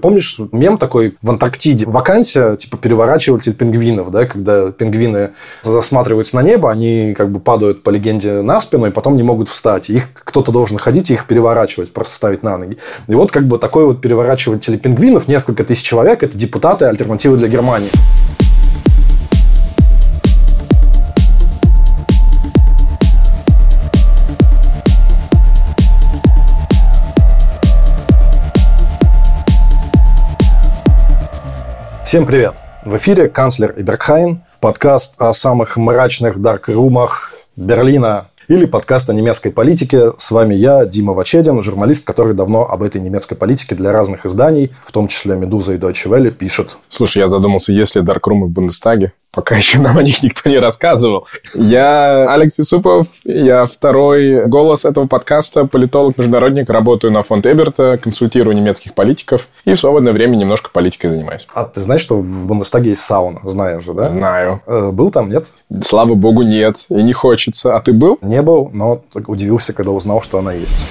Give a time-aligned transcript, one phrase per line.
[0.00, 1.86] Помнишь мем такой в Антарктиде?
[1.86, 5.30] Вакансия, типа, переворачиватель пингвинов, да, когда пингвины
[5.62, 9.48] засматриваются на небо, они как бы падают по легенде на спину, и потом не могут
[9.48, 9.90] встать.
[9.90, 12.78] Их кто-то должен ходить и их переворачивать, просто ставить на ноги.
[13.08, 17.48] И вот как бы такой вот переворачиватель пингвинов, несколько тысяч человек, это депутаты альтернативы для
[17.48, 17.90] Германии.
[32.08, 32.62] Всем привет!
[32.86, 40.12] В эфире канцлер Эберхайн, подкаст о самых мрачных дарк-румах Берлина или подкаст о немецкой политике.
[40.16, 44.72] С вами я, Дима Вачедин, журналист, который давно об этой немецкой политике для разных изданий,
[44.86, 46.78] в том числе «Медуза» и «Deutsche Welle», пишет.
[46.88, 49.12] Слушай, я задумался, есть ли дарк-румы в Бундестаге?
[49.30, 51.26] Пока еще нам о них никто не рассказывал.
[51.54, 58.94] Я Алекс Юсупов, я второй голос этого подкаста, политолог-международник, работаю на фонд Эберта, консультирую немецких
[58.94, 61.46] политиков и в свободное время немножко политикой занимаюсь.
[61.52, 63.38] А ты знаешь, что в Бундестаге есть сауна?
[63.44, 64.08] Знаешь же, да?
[64.08, 64.62] Знаю.
[64.66, 65.52] Э, был там, нет?
[65.82, 66.86] Слава богу, нет.
[66.88, 67.76] И не хочется.
[67.76, 68.18] А ты был?
[68.22, 70.86] Не был, но удивился, когда узнал, что она есть.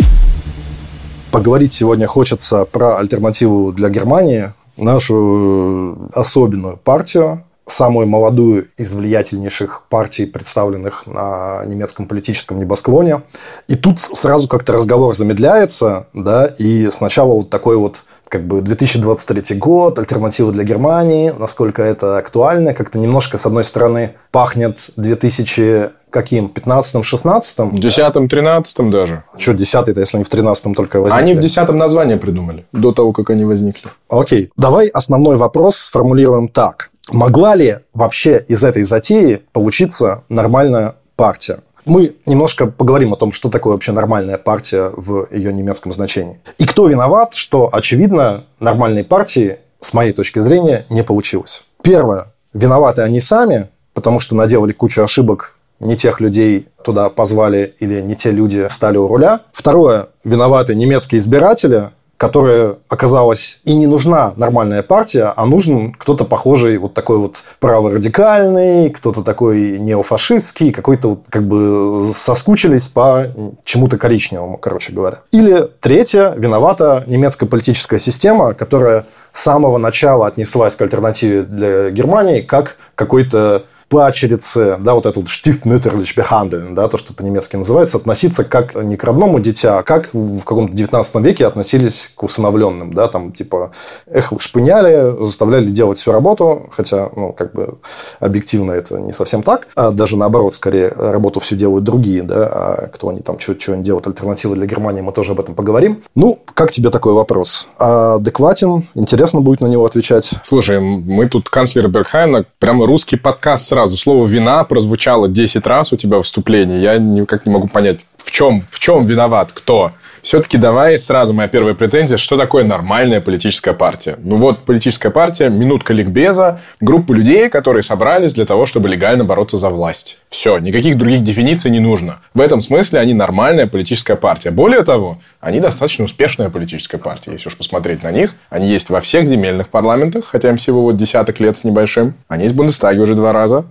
[1.31, 10.25] Поговорить сегодня хочется про альтернативу для Германии, нашу особенную партию, самую молодую из влиятельнейших партий,
[10.25, 13.21] представленных на немецком политическом небосклоне.
[13.67, 19.57] И тут сразу как-то разговор замедляется, да, и сначала вот такой вот как бы 2023
[19.57, 26.47] год, альтернатива для Германии, насколько это актуально, как-то немножко, с одной стороны, пахнет 2000 каким?
[26.53, 27.75] 15-м, 16-м?
[27.75, 29.23] 10-м, 13-м даже.
[29.37, 31.21] Что 10-й-то, если они в 13-м только возникли?
[31.21, 33.89] Они в 10-м название придумали, до того, как они возникли.
[34.09, 34.49] Окей.
[34.57, 36.91] Давай основной вопрос сформулируем так.
[37.11, 41.59] Могла ли вообще из этой затеи получиться нормальная партия?
[41.85, 46.41] Мы немножко поговорим о том, что такое вообще нормальная партия в ее немецком значении.
[46.57, 51.63] И кто виноват, что, очевидно, нормальной партии, с моей точки зрения, не получилось.
[51.81, 52.25] Первое.
[52.53, 58.15] Виноваты они сами, потому что наделали кучу ошибок не тех людей туда позвали или не
[58.15, 59.41] те люди стали у руля.
[59.51, 60.07] Второе.
[60.23, 66.93] Виноваты немецкие избиратели, которая оказалась и не нужна нормальная партия, а нужен кто-то похожий, вот
[66.93, 73.25] такой вот праворадикальный, кто-то такой неофашистский, какой-то вот как бы соскучились по
[73.63, 75.17] чему-то коричневому, короче говоря.
[75.31, 82.41] Или третье, виновата немецкая политическая система, которая с самого начала отнеслась к альтернативе для Германии
[82.41, 88.43] как какой-то пачерице, да, вот это вот штифмюттерлич behandeln, да, то, что по-немецки называется, относиться
[88.43, 93.07] как не к родному дитя, а как в каком-то 19 веке относились к усыновленным, да,
[93.07, 93.71] там, типа,
[94.13, 97.77] их шпыняли, заставляли делать всю работу, хотя, ну, как бы,
[98.19, 102.87] объективно это не совсем так, а даже наоборот, скорее, работу все делают другие, да, а
[102.87, 106.03] кто они там, что, что они делают, альтернативы для Германии, мы тоже об этом поговорим.
[106.15, 107.67] Ну, как тебе такой вопрос?
[107.77, 108.87] Адекватен?
[108.95, 110.33] Интересно будет на него отвечать?
[110.43, 113.95] Слушай, мы тут канцлер Бергхайна, прямо русский подкаст сразу.
[113.95, 116.79] Слово «вина» прозвучало 10 раз у тебя в вступлении.
[116.79, 119.93] Я никак не могу понять, в чем, в чем виноват кто.
[120.21, 124.17] Все-таки давай сразу моя первая претензия, что такое нормальная политическая партия.
[124.21, 129.57] Ну вот политическая партия, минутка ликбеза, группа людей, которые собрались для того, чтобы легально бороться
[129.57, 130.19] за власть.
[130.29, 132.17] Все, никаких других дефиниций не нужно.
[132.33, 134.51] В этом смысле они нормальная политическая партия.
[134.51, 138.33] Более того, они достаточно успешная политическая партия, если уж посмотреть на них.
[138.49, 142.15] Они есть во всех земельных парламентах, хотя им всего вот десяток лет с небольшим.
[142.27, 143.63] Они есть в Бундестаге уже два раза.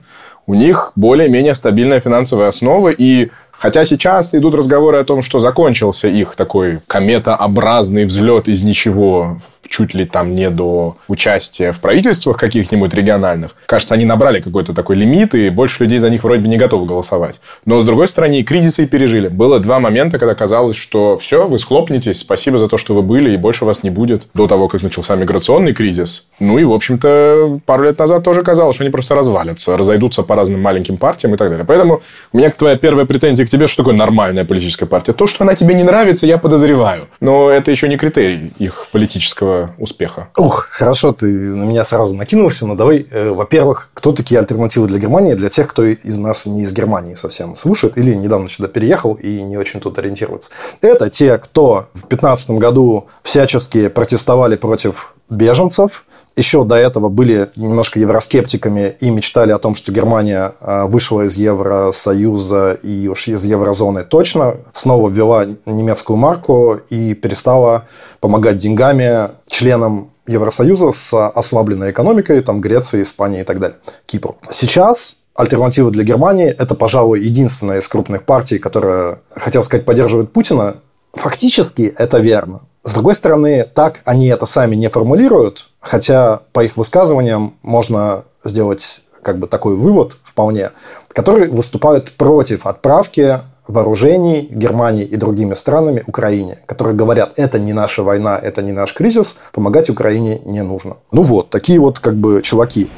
[0.49, 6.09] У них более-менее стабильная финансовая основа, и Хотя сейчас идут разговоры о том, что закончился
[6.09, 9.39] их такой кометообразный взлет из ничего
[9.69, 13.55] чуть ли там не до участия в правительствах каких-нибудь региональных.
[13.67, 16.87] Кажется, они набрали какой-то такой лимит, и больше людей за них вроде бы не готовы
[16.87, 17.41] голосовать.
[17.65, 19.29] Но, с другой стороны, и кризисы и пережили.
[19.29, 23.33] Было два момента, когда казалось, что все, вы схлопнетесь, спасибо за то, что вы были,
[23.33, 26.25] и больше вас не будет до того, как начался миграционный кризис.
[26.41, 30.35] Ну и, в общем-то, пару лет назад тоже казалось, что они просто развалятся, разойдутся по
[30.35, 31.65] разным маленьким партиям и так далее.
[31.67, 32.03] Поэтому
[32.33, 35.13] у меня твоя первая претензия к тебе, что такое нормальная политическая партия.
[35.13, 37.03] То, что она тебе не нравится, я подозреваю.
[37.21, 40.29] Но это еще не критерий их политического успеха.
[40.37, 44.99] Ух, хорошо, ты на меня сразу накинулся, но давай, э, во-первых, кто такие альтернативы для
[44.99, 49.15] Германии, для тех, кто из нас не из Германии совсем слушает или недавно сюда переехал
[49.15, 50.51] и не очень тут ориентируется.
[50.81, 56.05] Это те, кто в 2015 году всячески протестовали против беженцев,
[56.37, 61.37] еще до этого были немножко евроскептиками и мечтали о том, что Германия а, вышла из
[61.37, 67.87] Евросоюза и уж из еврозоны точно, снова ввела немецкую марку и перестала
[68.21, 74.35] помогать деньгами членам Евросоюза с ослабленной экономикой, там Греция, Испания и так далее, Кипр.
[74.51, 80.79] Сейчас альтернатива для Германии– это, пожалуй, единственная из крупных партий, которая, хотел сказать, поддерживает Путина,
[81.17, 82.61] Фактически это верно.
[82.85, 89.01] С другой стороны, так они это сами не формулируют, хотя по их высказываниям можно сделать
[89.23, 90.71] как бы такой вывод вполне,
[91.09, 98.03] которые выступают против отправки вооружений Германии и другими странами Украине, которые говорят, это не наша
[98.03, 100.99] война, это не наш кризис, помогать Украине не нужно.
[101.11, 102.89] Ну вот, такие вот как бы чуваки.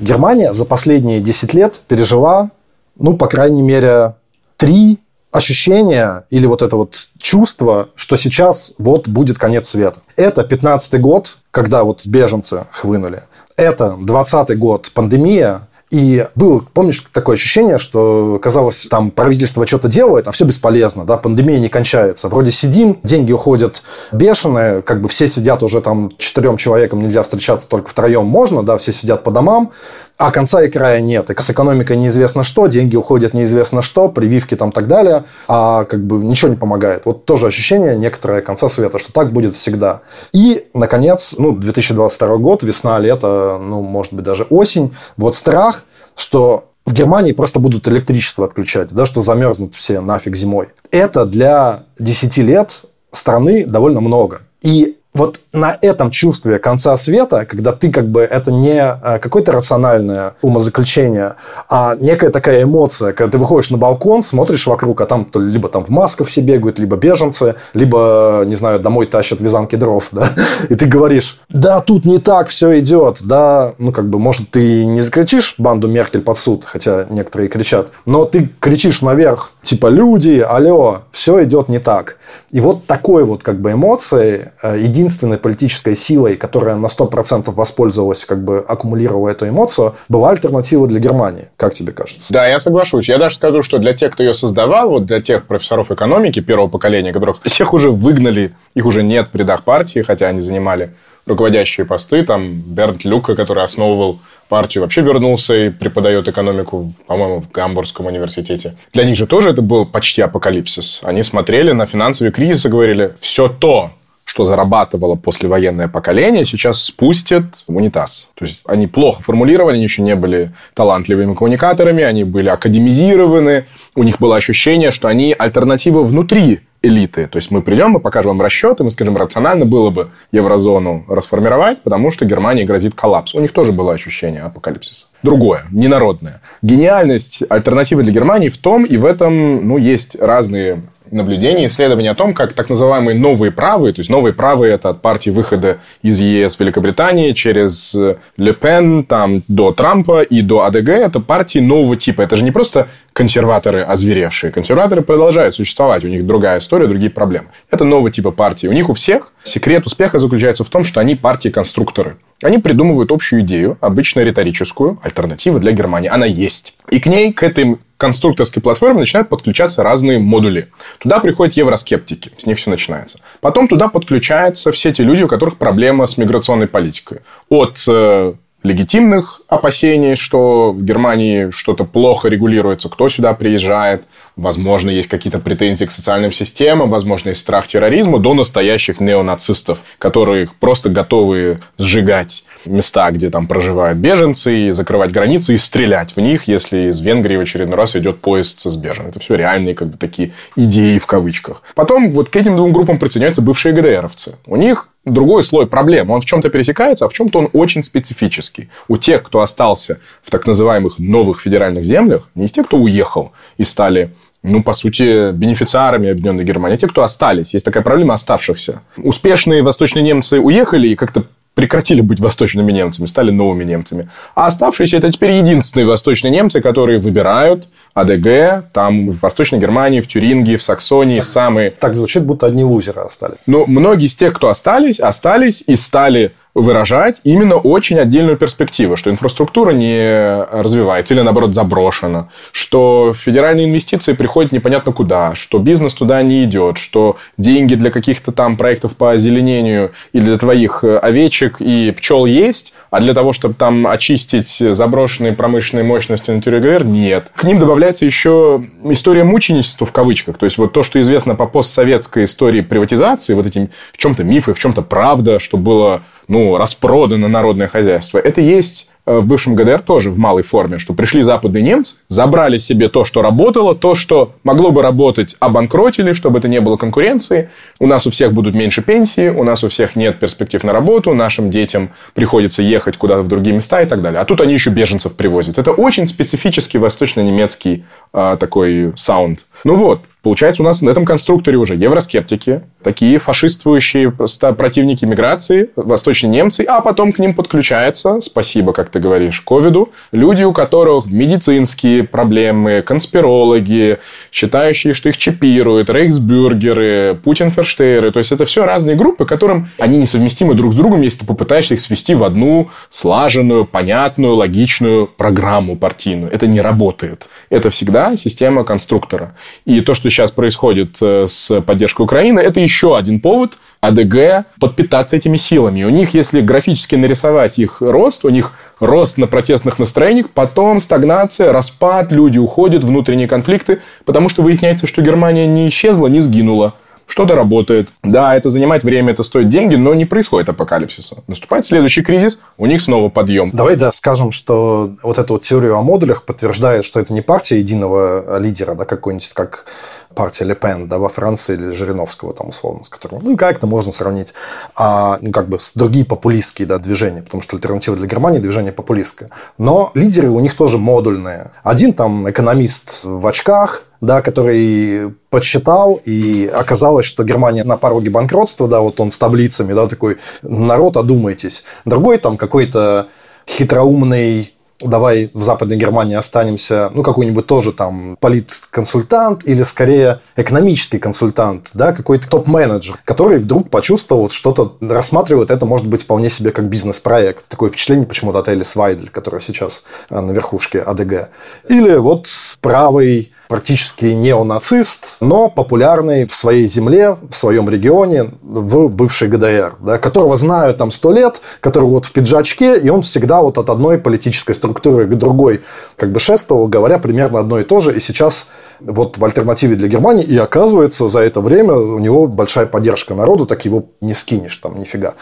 [0.00, 2.50] Германия за последние 10 лет пережила,
[2.96, 4.16] ну, по крайней мере,
[4.56, 5.00] три
[5.32, 10.00] ощущения или вот это вот чувство, что сейчас вот будет конец света.
[10.16, 13.22] Это 15 год, когда вот беженцы хвынули.
[13.56, 20.28] Это 20 год пандемия, и было, помнишь, такое ощущение, что казалось, там правительство что-то делает,
[20.28, 22.28] а все бесполезно, да, пандемия не кончается.
[22.28, 23.82] Вроде сидим, деньги уходят
[24.12, 28.78] бешеные, как бы все сидят уже там четырем человеком, нельзя встречаться только втроем можно, да,
[28.78, 29.72] все сидят по домам,
[30.20, 31.30] а конца и края нет.
[31.30, 36.04] И с экономикой неизвестно что, деньги уходят неизвестно что, прививки там так далее, а как
[36.04, 37.06] бы ничего не помогает.
[37.06, 40.02] Вот тоже ощущение некоторое конца света, что так будет всегда.
[40.34, 44.94] И, наконец, ну, 2022 год, весна, лето, ну, может быть, даже осень.
[45.16, 45.84] Вот страх,
[46.14, 50.68] что в Германии просто будут электричество отключать, да, что замерзнут все нафиг зимой.
[50.90, 54.40] Это для 10 лет страны довольно много.
[54.60, 59.50] И вот на этом чувстве конца света, когда ты как бы это не э, какое-то
[59.52, 61.34] рациональное умозаключение,
[61.68, 65.68] а некая такая эмоция, когда ты выходишь на балкон, смотришь вокруг, а там то либо
[65.68, 70.28] там в масках все бегают, либо беженцы, либо, не знаю, домой тащат вязанки дров, да,
[70.68, 74.86] и ты говоришь, да, тут не так все идет, да, ну, как бы, может, ты
[74.86, 80.38] не закричишь банду Меркель под суд, хотя некоторые кричат, но ты кричишь наверх, типа, люди,
[80.38, 82.16] алло, все идет не так.
[82.52, 88.24] И вот такой вот, как бы, эмоции, э, единственной политической силой, которая на 100% воспользовалась,
[88.26, 91.44] как бы аккумулировала эту эмоцию, была альтернатива для Германии.
[91.56, 92.32] Как тебе кажется?
[92.32, 93.08] Да, я соглашусь.
[93.08, 96.68] Я даже скажу, что для тех, кто ее создавал, вот для тех профессоров экономики первого
[96.68, 100.90] поколения, которых всех уже выгнали, их уже нет в рядах партии, хотя они занимали
[101.26, 104.18] руководящие посты, там Бернт Люка, который основывал
[104.48, 108.74] партию, вообще вернулся и преподает экономику, по-моему, в Гамбургском университете.
[108.92, 111.00] Для них же тоже это был почти апокалипсис.
[111.04, 113.92] Они смотрели на финансовый кризис и говорили, все то,
[114.30, 118.28] что зарабатывало послевоенное поколение, сейчас спустят в унитаз.
[118.34, 123.64] То есть они плохо формулировали, они еще не были талантливыми коммуникаторами, они были академизированы,
[123.96, 127.26] у них было ощущение, что они альтернатива внутри элиты.
[127.26, 131.82] То есть мы придем, мы покажем вам расчеты, мы скажем, рационально было бы еврозону расформировать,
[131.82, 133.34] потому что Германии грозит коллапс.
[133.34, 135.08] У них тоже было ощущение апокалипсиса.
[135.24, 136.40] Другое, ненародное.
[136.62, 142.14] Гениальность альтернативы для Германии в том, и в этом ну, есть разные наблюдений, исследований о
[142.14, 146.20] том, как так называемые новые правые, то есть новые правые это от партии выхода из
[146.20, 151.96] ЕС Великобритании через э, Ле Пен там, до Трампа и до АДГ, это партии нового
[151.96, 152.22] типа.
[152.22, 154.52] Это же не просто консерваторы озверевшие.
[154.52, 157.48] Консерваторы продолжают существовать, у них другая история, другие проблемы.
[157.70, 158.66] Это нового типа партии.
[158.66, 162.16] У них у всех секрет успеха заключается в том, что они партии-конструкторы.
[162.42, 166.08] Они придумывают общую идею, обычно риторическую, альтернативу для Германии.
[166.08, 166.74] Она есть.
[166.90, 170.68] И к ней, к этой конструкторской платформе начинают подключаться разные модули.
[170.98, 173.20] Туда приходят евроскептики, с них все начинается.
[173.40, 177.20] Потом туда подключаются все те люди, у которых проблема с миграционной политикой.
[177.50, 184.04] От э, легитимных опасений, что в Германии что-то плохо регулируется, кто сюда приезжает,
[184.36, 190.48] возможно, есть какие-то претензии к социальным системам, возможно, есть страх терроризма, до настоящих неонацистов, которые
[190.60, 196.44] просто готовы сжигать места, где там проживают беженцы, и закрывать границы и стрелять в них,
[196.44, 199.08] если из Венгрии в очередной раз идет поезд с беженцами.
[199.08, 201.62] Это все реальные как бы такие идеи в кавычках.
[201.74, 204.36] Потом вот к этим двум группам присоединяются бывшие ГДРовцы.
[204.46, 206.10] У них другой слой проблем.
[206.10, 208.68] Он в чем-то пересекается, а в чем-то он очень специфический.
[208.88, 213.32] У тех, кто остался в так называемых новых федеральных землях, не из тех, кто уехал
[213.58, 214.12] и стали
[214.42, 217.52] ну, по сути, бенефициарами Объединенной Германии, а те, кто остались.
[217.52, 218.80] Есть такая проблема оставшихся.
[218.96, 224.08] Успешные восточные немцы уехали и как-то прекратили быть восточными немцами, стали новыми немцами.
[224.34, 230.08] А оставшиеся это теперь единственные восточные немцы, которые выбирают АДГ, там в Восточной Германии, в
[230.08, 231.70] Тюрингии, в Саксонии так, самые...
[231.72, 233.38] Так звучит, будто одни лузеры остались.
[233.46, 239.10] Но многие из тех, кто остались, остались и стали выражать именно очень отдельную перспективу, что
[239.10, 246.22] инфраструктура не развивается или, наоборот, заброшена, что федеральные инвестиции приходят непонятно куда, что бизнес туда
[246.22, 251.60] не идет, что деньги для каких-то там проектов по озеленению или для твоих э, овечек
[251.60, 257.30] и пчел есть, а для того, чтобы там очистить заброшенные промышленные мощности на территории нет.
[257.34, 260.38] К ним добавляется еще история мученичества в кавычках.
[260.38, 264.54] То есть, вот то, что известно по постсоветской истории приватизации, вот эти в чем-то мифы,
[264.54, 268.16] в чем-то правда, что было ну, распродано народное хозяйство.
[268.16, 272.56] Это есть э, в бывшем ГДР тоже в малой форме, что пришли западные немцы, забрали
[272.58, 277.50] себе то, что работало, то, что могло бы работать, обанкротили, чтобы это не было конкуренции.
[277.80, 281.14] У нас у всех будут меньше пенсии, у нас у всех нет перспектив на работу,
[281.14, 284.20] нашим детям приходится ехать куда-то в другие места и так далее.
[284.20, 285.58] А тут они еще беженцев привозят.
[285.58, 289.46] Это очень специфический восточно-немецкий э, такой саунд.
[289.64, 296.30] Ну вот, Получается, у нас на этом конструкторе уже евроскептики, такие фашистствующие противники миграции, восточные
[296.30, 302.04] немцы, а потом к ним подключается, спасибо, как ты говоришь, ковиду, люди, у которых медицинские
[302.04, 303.98] проблемы, конспирологи,
[304.30, 308.12] считающие, что их чипируют, рейхсбюргеры, путинферштейры.
[308.12, 311.74] То есть, это все разные группы, которым они несовместимы друг с другом, если ты попытаешься
[311.74, 316.30] их свести в одну слаженную, понятную, логичную программу партийную.
[316.32, 317.28] Это не работает.
[317.48, 319.34] Это всегда система конструктора.
[319.64, 325.16] И то, что сейчас происходит э, с поддержкой Украины, это еще один повод АДГ подпитаться
[325.16, 325.84] этими силами.
[325.84, 331.52] У них, если графически нарисовать их рост, у них рост на протестных настроениях, потом стагнация,
[331.52, 336.74] распад, люди уходят, внутренние конфликты, потому что выясняется, что Германия не исчезла, не сгинула
[337.10, 337.90] что-то работает.
[338.02, 341.22] Да, это занимает время, это стоит деньги, но не происходит апокалипсиса.
[341.26, 343.50] Наступает следующий кризис, у них снова подъем.
[343.52, 347.58] Давай, да, скажем, что вот эту вот теорию о модулях подтверждает, что это не партия
[347.58, 349.66] единого лидера, да, какой-нибудь, как
[350.14, 353.92] партия Ле Пен, да, во Франции или Жириновского, там, условно, с которым, ну, как-то можно
[353.92, 354.34] сравнить,
[354.74, 358.72] а, ну, как бы, с другие популистские, да, движения, потому что альтернатива для Германии– движение
[358.72, 359.30] популистское.
[359.58, 361.52] Но лидеры у них тоже модульные.
[361.62, 368.68] Один там экономист в очках, да, который подсчитал, и оказалось, что Германия на пороге банкротства,
[368.68, 371.64] да, вот он с таблицами, да, такой, народ, одумайтесь.
[371.84, 373.08] Другой там какой-то
[373.46, 381.70] хитроумный давай в Западной Германии останемся, ну, какой-нибудь тоже там политконсультант или скорее экономический консультант,
[381.74, 387.48] да, какой-то топ-менеджер, который вдруг почувствовал что-то, рассматривает это, может быть, вполне себе как бизнес-проект.
[387.48, 391.30] Такое впечатление почему-то от Элис Вайдель, которая сейчас э, на верхушке АДГ.
[391.68, 392.26] Или вот
[392.60, 399.98] правый практически неонацист, но популярный в своей земле, в своем регионе, в бывшей ГДР, да,
[399.98, 403.98] которого знают там сто лет, который вот в пиджачке, и он всегда вот от одной
[403.98, 405.62] политической структуры к другой
[405.96, 408.46] как бы шествовал, говоря примерно одно и то же, и сейчас
[408.78, 413.46] вот в альтернативе для Германии, и оказывается, за это время у него большая поддержка народу,
[413.46, 415.14] так его не скинешь там нифига.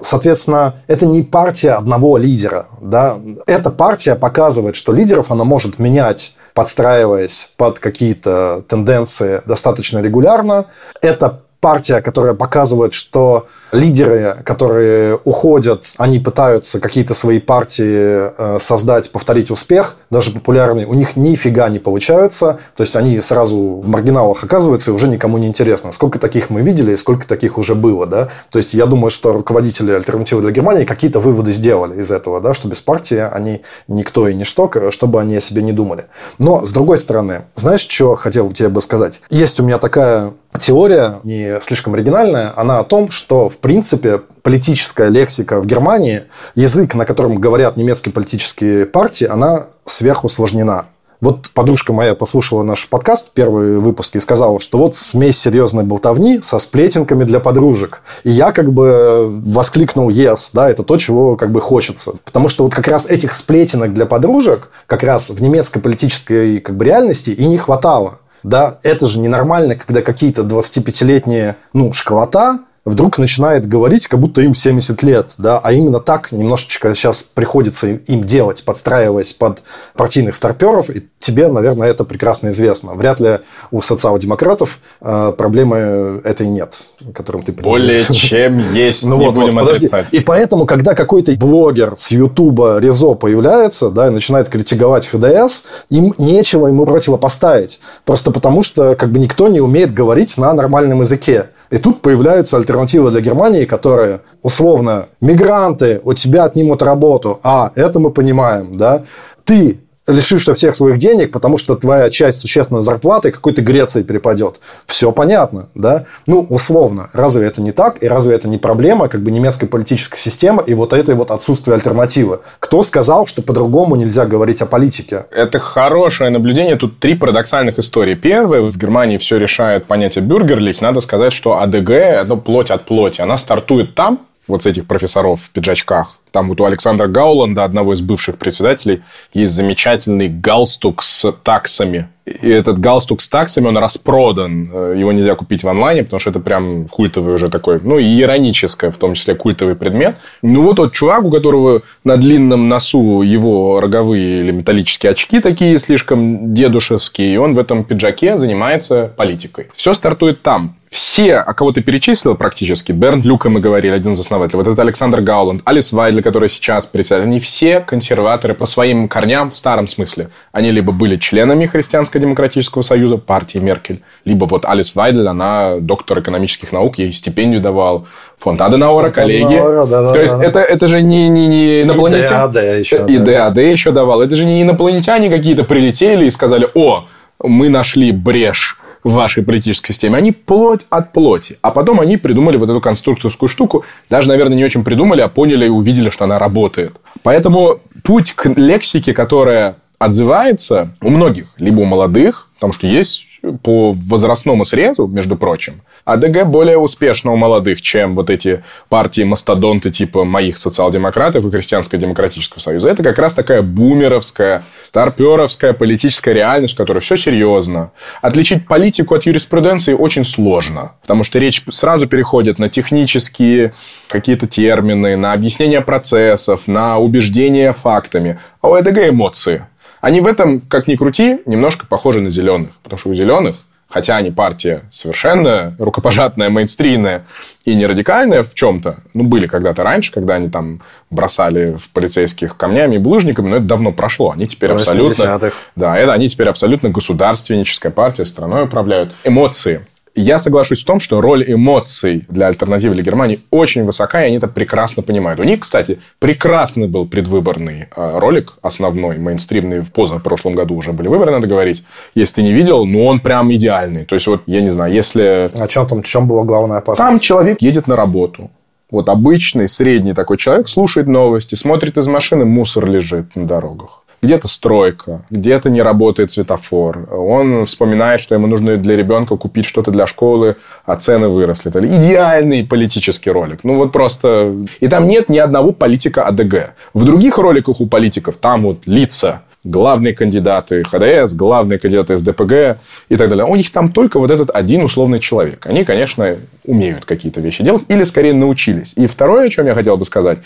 [0.00, 6.32] Соответственно, это не партия одного лидера, да, эта партия показывает, что лидеров она может менять
[6.54, 10.66] подстраиваясь под какие-то тенденции достаточно регулярно.
[11.02, 19.10] Это партия, которая показывает, что лидеры, которые уходят, они пытаются какие-то свои партии э, создать,
[19.10, 24.44] повторить успех, даже популярные, у них нифига не получаются, то есть они сразу в маргиналах
[24.44, 25.92] оказываются и уже никому не интересно.
[25.92, 28.28] Сколько таких мы видели и сколько таких уже было, да?
[28.50, 32.54] То есть я думаю, что руководители альтернативы для Германии какие-то выводы сделали из этого, да,
[32.54, 36.04] что без партии они никто и ничто, чтобы они о себе не думали.
[36.38, 39.20] Но, с другой стороны, знаешь, что хотел тебе бы сказать?
[39.30, 45.08] Есть у меня такая теория, не слишком оригинальная, она о том, что, в принципе, политическая
[45.08, 50.84] лексика в Германии, язык, на котором говорят немецкие политические партии, она сверхусложнена.
[51.22, 56.42] Вот подружка моя послушала наш подкаст, первый выпуск, и сказала, что вот смесь серьезной болтовни
[56.42, 58.02] со сплетенками для подружек.
[58.22, 62.12] И я как бы воскликнул yes, да, это то, чего как бы хочется.
[62.22, 66.76] Потому что вот как раз этих сплетенок для подружек как раз в немецкой политической как
[66.76, 68.18] бы реальности и не хватало.
[68.42, 74.54] Да, это же ненормально, когда какие-то 25-летние, ну, школота вдруг начинает говорить, как будто им
[74.54, 79.62] 70 лет, да, а именно так немножечко сейчас приходится им делать, подстраиваясь под
[79.94, 82.94] партийных старперов, и тебе, наверное, это прекрасно известно.
[82.94, 83.38] Вряд ли
[83.70, 86.82] у социал-демократов э, проблемы этой нет,
[87.14, 90.08] которым ты Более чем есть, ну, не вот, будем вот, отрицать.
[90.12, 96.14] И поэтому, когда какой-то блогер с Ютуба Резо появляется, да, и начинает критиковать ХДС, им
[96.18, 97.80] нечего ему противопоставить.
[98.04, 101.46] Просто потому, что как бы никто не умеет говорить на нормальном языке.
[101.70, 102.73] И тут появляются альтернативы
[103.10, 107.38] для Германии, которые, условно, мигранты у тебя отнимут работу.
[107.42, 109.02] А, это мы понимаем, да.
[109.44, 114.60] Ты лишишься всех своих денег, потому что твоя часть существенной зарплаты какой-то Греции перепадет.
[114.86, 116.04] Все понятно, да?
[116.26, 117.08] Ну, условно.
[117.14, 118.02] Разве это не так?
[118.02, 121.74] И разве это не проблема как бы немецкой политической системы и вот этой вот отсутствия
[121.74, 122.40] альтернативы?
[122.58, 125.26] Кто сказал, что по-другому нельзя говорить о политике?
[125.30, 126.76] Это хорошее наблюдение.
[126.76, 128.14] Тут три парадоксальных истории.
[128.14, 130.80] Первое, в Германии все решает понятие бюргерлих.
[130.80, 133.20] Надо сказать, что АДГ– это плоть от плоти.
[133.20, 136.18] Она стартует там, вот с этих профессоров в пиджачках.
[136.34, 142.08] Там вот у Александра Гауланда, одного из бывших председателей, есть замечательный галстук с таксами.
[142.26, 144.68] И этот галстук с таксами, он распродан.
[144.72, 148.20] Э, его нельзя купить в онлайне, потому что это прям культовый уже такой, ну, и
[148.20, 150.16] ироническое, в том числе, культовый предмет.
[150.42, 155.78] Ну, вот тот чувак, у которого на длинном носу его роговые или металлические очки такие
[155.78, 159.68] слишком дедушевские, и он в этом пиджаке занимается политикой.
[159.76, 164.20] Все стартует там все, о кого ты перечислил практически, Берн Люка мы говорили, один из
[164.20, 169.08] основателей, вот это Александр Гауланд, Алис Вайдли, который сейчас председатель, они все консерваторы по своим
[169.08, 170.28] корням в старом смысле.
[170.52, 176.70] Они либо были членами Христианско-демократического союза, партии Меркель, либо вот Алис Вайдель, она доктор экономических
[176.70, 178.06] наук, ей стипендию давал,
[178.38, 179.56] фонд Аденауэра, коллеги.
[179.56, 180.44] Да, да, То есть, да.
[180.44, 182.24] Это, это же не, не, не инопланетяне.
[182.24, 183.04] И ДАД еще.
[183.08, 184.22] И ДАД еще давал.
[184.22, 187.08] Это же не инопланетяне какие-то прилетели и сказали, о,
[187.40, 191.58] мы нашли брешь в вашей политической системе, они плоть от плоти.
[191.62, 193.84] А потом они придумали вот эту конструкторскую штуку.
[194.10, 196.96] Даже, наверное, не очень придумали, а поняли и увидели, что она работает.
[197.22, 203.92] Поэтому путь к лексике, которая отзывается у многих, либо у молодых, потому что есть по
[203.92, 210.58] возрастному срезу, между прочим, АДГ более успешно у молодых, чем вот эти партии-мастодонты типа моих
[210.58, 212.90] социал-демократов и Христианско-демократического союза.
[212.90, 217.92] Это как раз такая бумеровская, старперовская политическая реальность, в которой все серьезно.
[218.22, 223.74] Отличить политику от юриспруденции очень сложно, потому что речь сразу переходит на технические
[224.08, 228.38] какие-то термины, на объяснение процессов, на убеждение фактами.
[228.60, 229.66] А у АДГ эмоции.
[230.04, 232.72] Они в этом, как ни крути, немножко похожи на зеленых.
[232.82, 233.56] Потому что у зеленых
[233.88, 237.26] хотя они партия совершенно рукопожатная, мейнстрийная
[237.64, 242.56] и не радикальная в чем-то, ну, были когда-то раньше, когда они там бросали в полицейских
[242.56, 244.32] камнями и булыжниками, но это давно прошло.
[244.32, 245.38] Они теперь абсолютно...
[245.76, 249.12] Да, это они теперь абсолютно государственническая партия, страной управляют.
[249.22, 254.26] Эмоции я соглашусь в том, что роль эмоций для альтернативы для Германии очень высока, и
[254.28, 255.40] они это прекрасно понимают.
[255.40, 261.08] У них, кстати, прекрасный был предвыборный э, ролик, основной, мейнстримный, в позапрошлом году уже были
[261.08, 261.84] выборы, надо говорить.
[262.14, 264.04] Если ты не видел, ну, он прям идеальный.
[264.04, 265.50] То есть, вот, я не знаю, если...
[265.58, 266.98] А чем там, в чем была главная опасность?
[266.98, 268.50] Там человек едет на работу.
[268.90, 274.48] Вот обычный, средний такой человек слушает новости, смотрит из машины, мусор лежит на дорогах где-то
[274.48, 277.08] стройка, где-то не работает светофор.
[277.12, 281.70] Он вспоминает, что ему нужно для ребенка купить что-то для школы, а цены выросли.
[281.70, 283.60] Это идеальный политический ролик.
[283.62, 284.54] Ну, вот просто...
[284.80, 286.74] И там нет ни одного политика АДГ.
[286.94, 293.16] В других роликах у политиков там вот лица, главные кандидаты ХДС, главные кандидаты СДПГ и
[293.16, 293.46] так далее.
[293.46, 295.66] У них там только вот этот один условный человек.
[295.66, 298.92] Они, конечно, умеют какие-то вещи делать или, скорее, научились.
[298.96, 300.38] И второе, о чем я хотел бы сказать,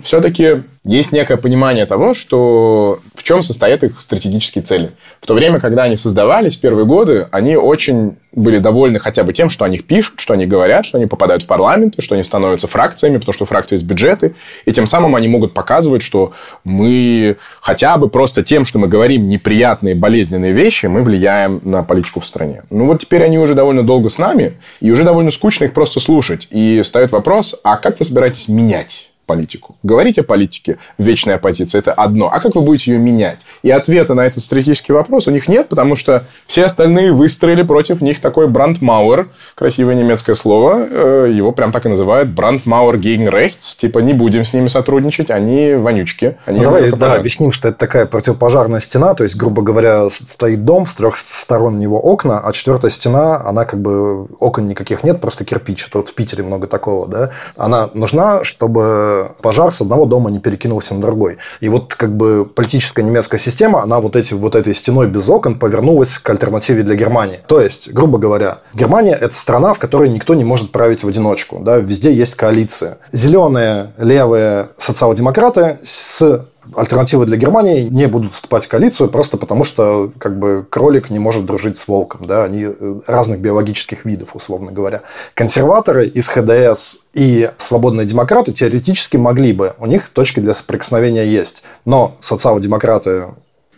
[0.00, 4.92] все-таки есть некое понимание того, что в чем состоят их стратегические цели.
[5.20, 9.34] В то время, когда они создавались в первые годы, они очень были довольны хотя бы
[9.34, 12.24] тем, что о них пишут, что они говорят, что они попадают в парламенты, что они
[12.24, 16.32] становятся фракциями, потому что фракции есть бюджеты, и тем самым они могут показывать, что
[16.64, 22.20] мы хотя бы просто тем, что мы говорим неприятные, болезненные вещи, мы влияем на политику
[22.20, 22.62] в стране.
[22.70, 26.00] Ну вот теперь они уже довольно долго с нами, и уже довольно скучно их просто
[26.00, 26.48] слушать.
[26.50, 29.76] И ставят вопрос, а как вы собираетесь менять политику.
[29.84, 32.28] Говорить о политике, вечная позиция, это одно.
[32.32, 33.38] А как вы будете ее менять?
[33.62, 38.00] И ответа на этот стратегический вопрос у них нет, потому что все остальные выстроили против
[38.00, 43.78] них такой брандмауэр, красивое немецкое слово, э, его прям так и называют, брандмауэр gegen rechts,
[43.80, 46.36] типа не будем с ними сотрудничать, они вонючки.
[46.44, 50.64] Они ну, давай да, объясним, что это такая противопожарная стена, то есть, грубо говоря, стоит
[50.64, 55.20] дом, с трех сторон него окна, а четвертая стена, она как бы окон никаких нет,
[55.20, 55.86] просто кирпич.
[55.86, 57.30] Тут в Питере много такого, да.
[57.56, 61.38] Она нужна, чтобы пожар с одного дома не перекинулся на другой.
[61.60, 65.58] И вот как бы политическая немецкая система, она вот, эти, вот этой стеной без окон
[65.58, 67.40] повернулась к альтернативе для Германии.
[67.46, 71.60] То есть, грубо говоря, Германия– это страна, в которой никто не может править в одиночку.
[71.62, 71.78] Да?
[71.78, 72.98] Везде есть коалиция.
[73.12, 80.12] Зеленые, левые социал-демократы с альтернативы для Германии не будут вступать в коалицию просто потому, что
[80.18, 82.26] как бы кролик не может дружить с волком.
[82.26, 82.44] Да?
[82.44, 85.02] Они э, разных биологических видов, условно говоря.
[85.34, 89.74] Консерваторы из ХДС и свободные демократы теоретически могли бы.
[89.78, 91.62] У них точки для соприкосновения есть.
[91.84, 93.26] Но социал-демократы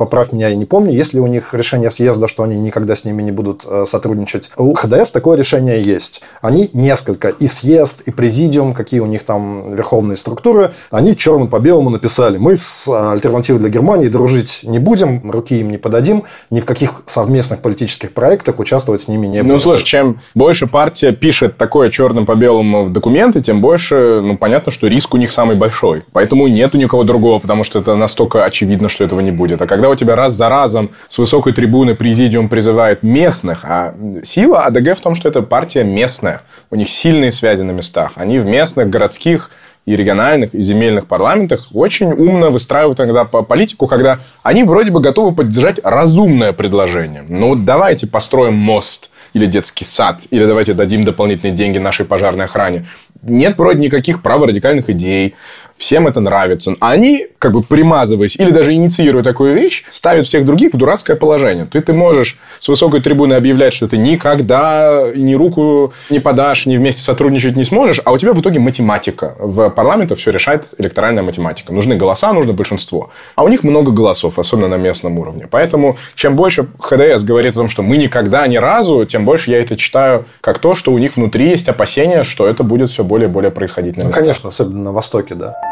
[0.03, 3.05] поправь меня, я не помню, есть ли у них решение съезда, что они никогда с
[3.05, 4.51] ними не будут э, сотрудничать.
[4.57, 6.23] У ХДС такое решение есть.
[6.41, 11.61] Они несколько, и съезд, и президиум, какие у них там верховные структуры, они черным по
[11.61, 16.25] белому написали, мы с э, альтернативой для Германии дружить не будем, руки им не подадим,
[16.51, 19.55] ни в каких совместных политических проектах участвовать с ними не ну, будем.
[19.55, 24.37] Ну, слушай, чем больше партия пишет такое черным по белому в документы, тем больше, ну,
[24.37, 26.03] понятно, что риск у них самый большой.
[26.13, 29.63] Поэтому нет у никого другого, потому что это настолько очевидно, что этого не будет.
[29.63, 34.65] А когда у тебя раз за разом с высокой трибуны президиум призывает местных, а сила
[34.67, 36.43] АДГ в том, что это партия местная.
[36.71, 38.13] У них сильные связи на местах.
[38.17, 39.51] Они в местных, городских
[39.85, 45.35] и региональных, и земельных парламентах очень умно выстраивают иногда политику, когда они вроде бы готовы
[45.35, 47.25] поддержать разумное предложение.
[47.29, 52.45] Ну, вот давайте построим мост или детский сад, или давайте дадим дополнительные деньги нашей пожарной
[52.45, 52.87] охране.
[53.23, 55.35] Нет вроде никаких праворадикальных идей
[55.77, 56.77] всем это нравится.
[56.81, 61.17] А они, как бы примазываясь или даже инициируя такую вещь, ставят всех других в дурацкое
[61.17, 61.67] положение.
[61.67, 66.77] Ты, ты можешь с высокой трибуны объявлять, что ты никогда ни руку не подашь, ни
[66.77, 69.35] вместе сотрудничать не сможешь, а у тебя в итоге математика.
[69.39, 71.73] В парламенте все решает электоральная математика.
[71.73, 73.11] Нужны голоса, нужно большинство.
[73.35, 75.47] А у них много голосов, особенно на местном уровне.
[75.51, 79.61] Поэтому, чем больше ХДС говорит о том, что мы никогда ни разу, тем больше я
[79.61, 83.29] это читаю как то, что у них внутри есть опасения, что это будет все более
[83.29, 84.17] и более происходить на местах.
[84.17, 85.72] Ну, конечно, особенно на Востоке, да.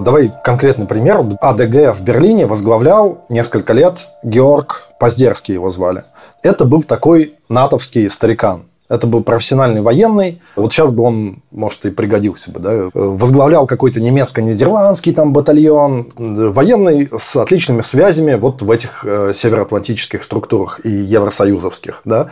[0.00, 1.22] Давай конкретный пример.
[1.42, 6.04] АДГ в Берлине возглавлял несколько лет Георг Поздерский его звали.
[6.42, 8.62] Это был такой натовский старикан.
[8.88, 10.40] Это был профессиональный военный.
[10.56, 12.60] Вот сейчас бы он, может, и пригодился бы.
[12.60, 12.90] Да?
[12.94, 16.06] Возглавлял какой-то немецко-нидерландский там батальон.
[16.16, 22.00] Военный с отличными связями вот в этих э, североатлантических структурах и евросоюзовских.
[22.06, 22.30] Да?